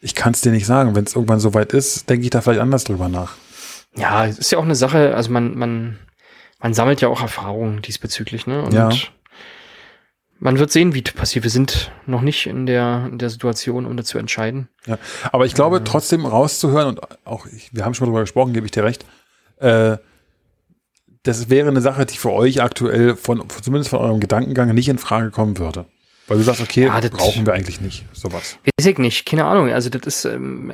[0.01, 0.95] Äh, ich kann es dir nicht sagen.
[0.95, 3.33] Wenn es irgendwann soweit ist, denke ich da vielleicht anders drüber nach.
[3.95, 5.97] Ja, es ist ja auch eine Sache, also man, man,
[6.59, 8.61] man sammelt ja auch Erfahrungen diesbezüglich, ne?
[8.61, 8.89] Und Ja.
[10.39, 11.43] man wird sehen, wie passiert.
[11.43, 14.69] Wir sind noch nicht in der, in der Situation, um das zu entscheiden.
[14.85, 14.97] Ja,
[15.31, 18.65] aber ich glaube, trotzdem rauszuhören und auch, ich, wir haben schon mal drüber gesprochen, gebe
[18.65, 19.05] ich dir recht,
[19.57, 19.97] äh,
[21.23, 24.97] das wäre eine Sache, die für euch aktuell von, zumindest von eurem Gedankengang nicht in
[24.97, 25.85] Frage kommen würde.
[26.29, 28.57] Weil du sagst, okay, Ja, das- brauchen wir eigentlich nicht, sowas.
[28.77, 29.69] Weiß ich nicht, keine Ahnung.
[29.71, 30.73] Also das ist, ähm,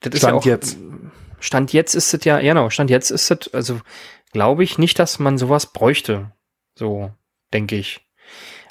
[0.00, 0.76] das ist Stand ja auch, jetzt.
[1.40, 3.80] Stand jetzt ist es ja, ja, genau, Stand jetzt ist es, also
[4.32, 6.32] glaube ich nicht, dass man sowas bräuchte.
[6.74, 7.10] So,
[7.54, 8.00] denke ich.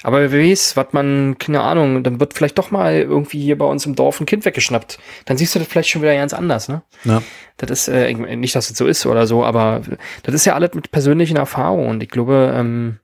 [0.04, 3.64] Aber wer weiß, was man, keine Ahnung, dann wird vielleicht doch mal irgendwie hier bei
[3.64, 4.98] uns im Dorf ein Kind weggeschnappt.
[5.24, 6.82] Dann siehst du das vielleicht schon wieder ganz anders, ne?
[7.04, 7.20] Ja.
[7.56, 9.82] Das ist, äh, ich- nicht, dass es so ist oder so, aber
[10.22, 11.88] das ist ja alles mit persönlichen Erfahrungen.
[11.88, 13.00] Und ich glaube, ähm,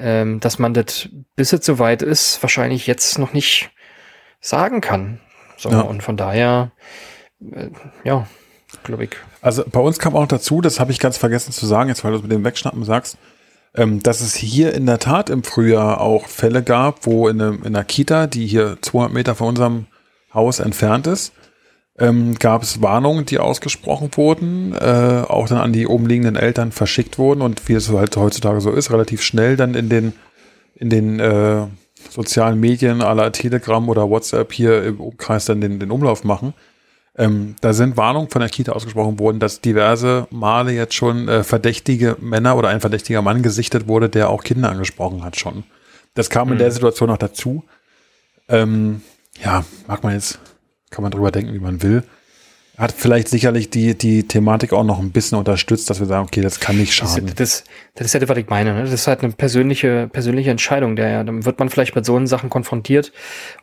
[0.00, 3.70] ähm, dass man das, bis es soweit ist, wahrscheinlich jetzt noch nicht
[4.40, 5.20] sagen kann.
[5.56, 5.80] So, Ja.
[5.82, 6.72] und von daher,
[7.52, 7.68] äh,
[8.04, 8.26] ja,
[8.82, 9.10] glaube ich.
[9.42, 12.12] Also bei uns kam auch dazu, das habe ich ganz vergessen zu sagen, jetzt weil
[12.12, 13.18] du es mit dem Wegschnappen sagst,
[13.74, 17.58] ähm, dass es hier in der Tat im Frühjahr auch Fälle gab, wo in, einem,
[17.62, 19.86] in einer Kita, die hier 200 Meter von unserem
[20.34, 21.32] Haus entfernt ist,
[22.00, 27.18] ähm, gab es Warnungen, die ausgesprochen wurden, äh, auch dann an die umliegenden Eltern verschickt
[27.18, 30.14] wurden und wie es halt heutzutage so ist, relativ schnell dann in den,
[30.74, 31.66] in den äh,
[32.08, 36.54] sozialen Medien aller Telegram oder WhatsApp hier im Umkreis dann den, den Umlauf machen.
[37.16, 41.44] Ähm, da sind Warnungen von der Kita ausgesprochen worden, dass diverse Male jetzt schon äh,
[41.44, 45.64] verdächtige Männer oder ein verdächtiger Mann gesichtet wurde, der auch Kinder angesprochen hat schon.
[46.14, 47.64] Das kam in der Situation noch dazu.
[48.48, 49.02] Ähm,
[49.44, 50.38] ja, mag man jetzt,
[50.90, 52.02] kann man drüber denken, wie man will.
[52.78, 56.40] Hat vielleicht sicherlich die, die Thematik auch noch ein bisschen unterstützt, dass wir sagen, okay,
[56.40, 57.30] das kann nicht Das, schaden.
[57.36, 57.64] das,
[57.94, 58.72] das ist ja das, was ich meine.
[58.72, 58.82] Ne?
[58.82, 60.96] Das ist halt eine persönliche, persönliche Entscheidung.
[60.96, 63.12] Der, ja, dann wird man vielleicht mit so Sachen konfrontiert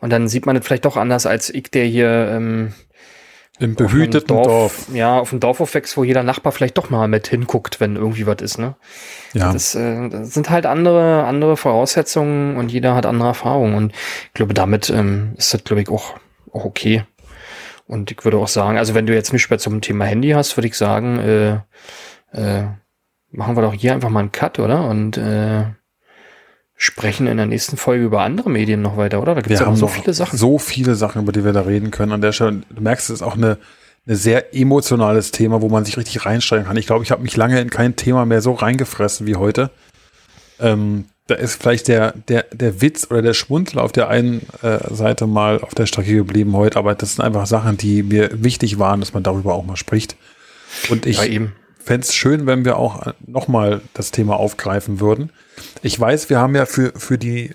[0.02, 2.74] und dann sieht man das vielleicht doch anders als ich, der hier ähm,
[3.60, 4.86] Im behüteten Dorf.
[4.94, 8.28] Ja, auf dem Dorf aufwächst, wo jeder Nachbar vielleicht doch mal mit hinguckt, wenn irgendwie
[8.28, 8.60] was ist.
[8.60, 8.76] Ne?
[9.34, 13.74] Ja, Das, äh, das sind halt andere, andere Voraussetzungen und jeder hat andere Erfahrungen.
[13.74, 13.94] Und
[14.28, 16.14] ich glaube, damit ähm, ist das, glaube ich, auch,
[16.54, 17.04] auch okay.
[17.88, 20.58] Und ich würde auch sagen, also wenn du jetzt mich mehr zum Thema Handy hast,
[20.58, 21.54] würde ich sagen, äh,
[22.34, 22.68] äh,
[23.32, 24.90] machen wir doch hier einfach mal einen Cut, oder?
[24.90, 25.66] Und äh,
[26.76, 29.36] sprechen in der nächsten Folge über andere Medien noch weiter, oder?
[29.36, 30.38] Da gibt es ja noch so viele Sachen.
[30.38, 32.12] so viele Sachen, über die wir da reden können.
[32.12, 33.58] An der Stelle, du merkst, es ist auch eine,
[34.06, 36.78] eine sehr emotionales Thema, wo man sich richtig reinsteigen kann.
[36.78, 39.72] Ich glaube, ich habe mich lange in kein Thema mehr so reingefressen wie heute.
[40.60, 44.94] Ähm, da ist vielleicht der, der, der Witz oder der Schmunzel auf der einen äh,
[44.94, 48.80] Seite mal auf der Strecke geblieben heute, aber das sind einfach Sachen, die mir wichtig
[48.80, 50.16] waren, dass man darüber auch mal spricht.
[50.90, 51.42] Und ich ja,
[51.80, 55.32] fände es schön, wenn wir auch nochmal das Thema aufgreifen würden.
[55.82, 57.52] Ich weiß, wir haben ja für, für die,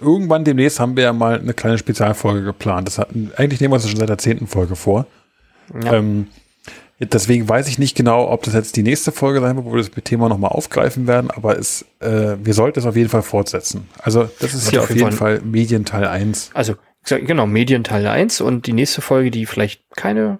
[0.00, 2.88] irgendwann demnächst haben wir ja mal eine kleine Spezialfolge geplant.
[2.88, 5.06] Das hatten, eigentlich nehmen wir uns das schon seit der zehnten Folge vor.
[5.84, 5.94] Ja.
[5.94, 6.28] Ähm,
[7.04, 9.82] deswegen weiß ich nicht genau, ob das jetzt die nächste Folge sein wird, wo wir
[9.82, 13.88] das Thema nochmal aufgreifen werden, aber es, äh, wir sollten es auf jeden Fall fortsetzen.
[13.98, 16.50] Also das ist hier auf jeden jeden Fall Medienteil 1.
[16.54, 16.74] Also,
[17.04, 20.38] genau, Medienteil 1 und die nächste Folge, die vielleicht keine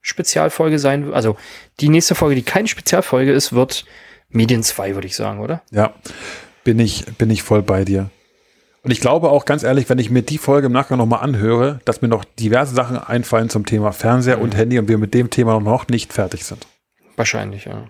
[0.00, 1.36] Spezialfolge sein wird, also
[1.80, 3.84] die nächste Folge, die keine Spezialfolge ist, wird
[4.28, 5.62] Medien 2, würde ich sagen, oder?
[5.70, 5.94] Ja,
[6.64, 8.10] bin ich, bin ich voll bei dir.
[8.84, 11.80] Und ich glaube auch ganz ehrlich, wenn ich mir die Folge im Nachgang nochmal anhöre,
[11.86, 15.30] dass mir noch diverse Sachen einfallen zum Thema Fernseher und Handy und wir mit dem
[15.30, 16.66] Thema noch nicht fertig sind.
[17.16, 17.86] Wahrscheinlich, ja.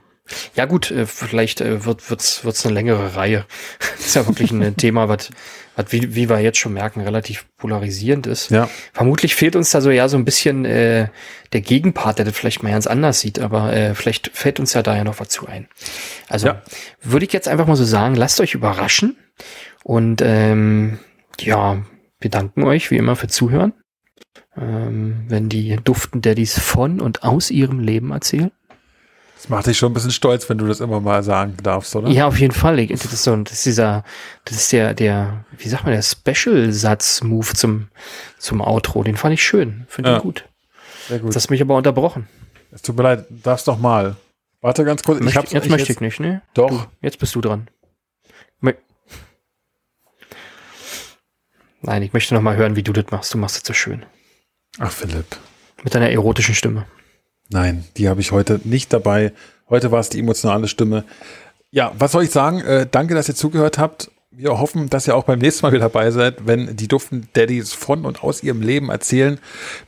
[0.54, 3.44] Ja gut, äh, vielleicht äh, wird wird's wird's eine längere Reihe.
[3.80, 5.30] Das ist ja wirklich ein Thema, was
[5.76, 8.50] was wie, wie wir jetzt schon merken, relativ polarisierend ist.
[8.50, 11.08] Ja, Vermutlich fehlt uns da so ja so ein bisschen äh,
[11.52, 14.82] der Gegenpart, der das vielleicht mal ganz anders sieht, aber äh, vielleicht fällt uns ja
[14.82, 15.68] da ja noch was zu ein.
[16.28, 16.62] Also Ja.
[17.02, 19.16] würde ich jetzt einfach mal so sagen, lasst euch überraschen
[19.84, 20.98] und ähm,
[21.40, 21.78] ja,
[22.20, 23.72] wir danken euch wie immer für Zuhören.
[24.56, 28.50] Ähm, wenn die Duften Daddies von und aus ihrem Leben erzählen.
[29.34, 32.08] das macht dich schon ein bisschen stolz, wenn du das immer mal sagen darfst, oder?
[32.08, 32.78] Ja, auf jeden Fall.
[32.78, 34.04] Ich- Das ist so, das ist dieser,
[34.44, 37.88] das ist der, der, wie sagt man, der Special-Satz-Move zum,
[38.38, 39.02] zum Outro.
[39.02, 39.84] Den fand ich schön.
[39.88, 40.22] Finde ich Ja.
[40.22, 40.48] gut.
[41.08, 41.28] Sehr gut.
[41.30, 42.28] Das hast mich aber unterbrochen.
[42.70, 44.16] Es tut mir leid, darfst doch mal.
[44.60, 45.20] Warte ganz kurz.
[45.20, 46.42] Möchte, hab's- jetzt möchte ich nicht, ne?
[46.54, 46.70] Doch.
[46.70, 47.68] Du, jetzt bist du dran.
[48.62, 48.76] Mö-
[51.86, 53.32] Nein, ich möchte noch mal hören, wie du das machst.
[53.34, 54.04] Du machst das so schön.
[54.78, 55.36] Ach, Philipp.
[55.82, 56.86] Mit deiner erotischen Stimme.
[57.50, 59.32] Nein, die habe ich heute nicht dabei.
[59.68, 61.04] Heute war es die emotionale Stimme.
[61.70, 62.60] Ja, was soll ich sagen?
[62.60, 64.10] Äh, danke, dass ihr zugehört habt.
[64.36, 67.72] wir hoffen, dass ihr auch beim nächsten Mal wieder dabei seid, wenn die duften Daddies
[67.72, 69.38] von und aus ihrem Leben erzählen.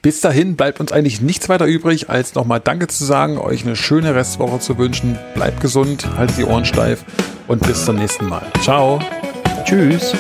[0.03, 3.75] Bis dahin bleibt uns eigentlich nichts weiter übrig, als nochmal Danke zu sagen, euch eine
[3.77, 5.19] schöne Restwoche zu wünschen.
[5.35, 7.05] Bleibt gesund, haltet die Ohren steif
[7.49, 8.43] und bis zum nächsten Mal.
[8.63, 9.01] Ciao.
[9.65, 10.15] Tschüss.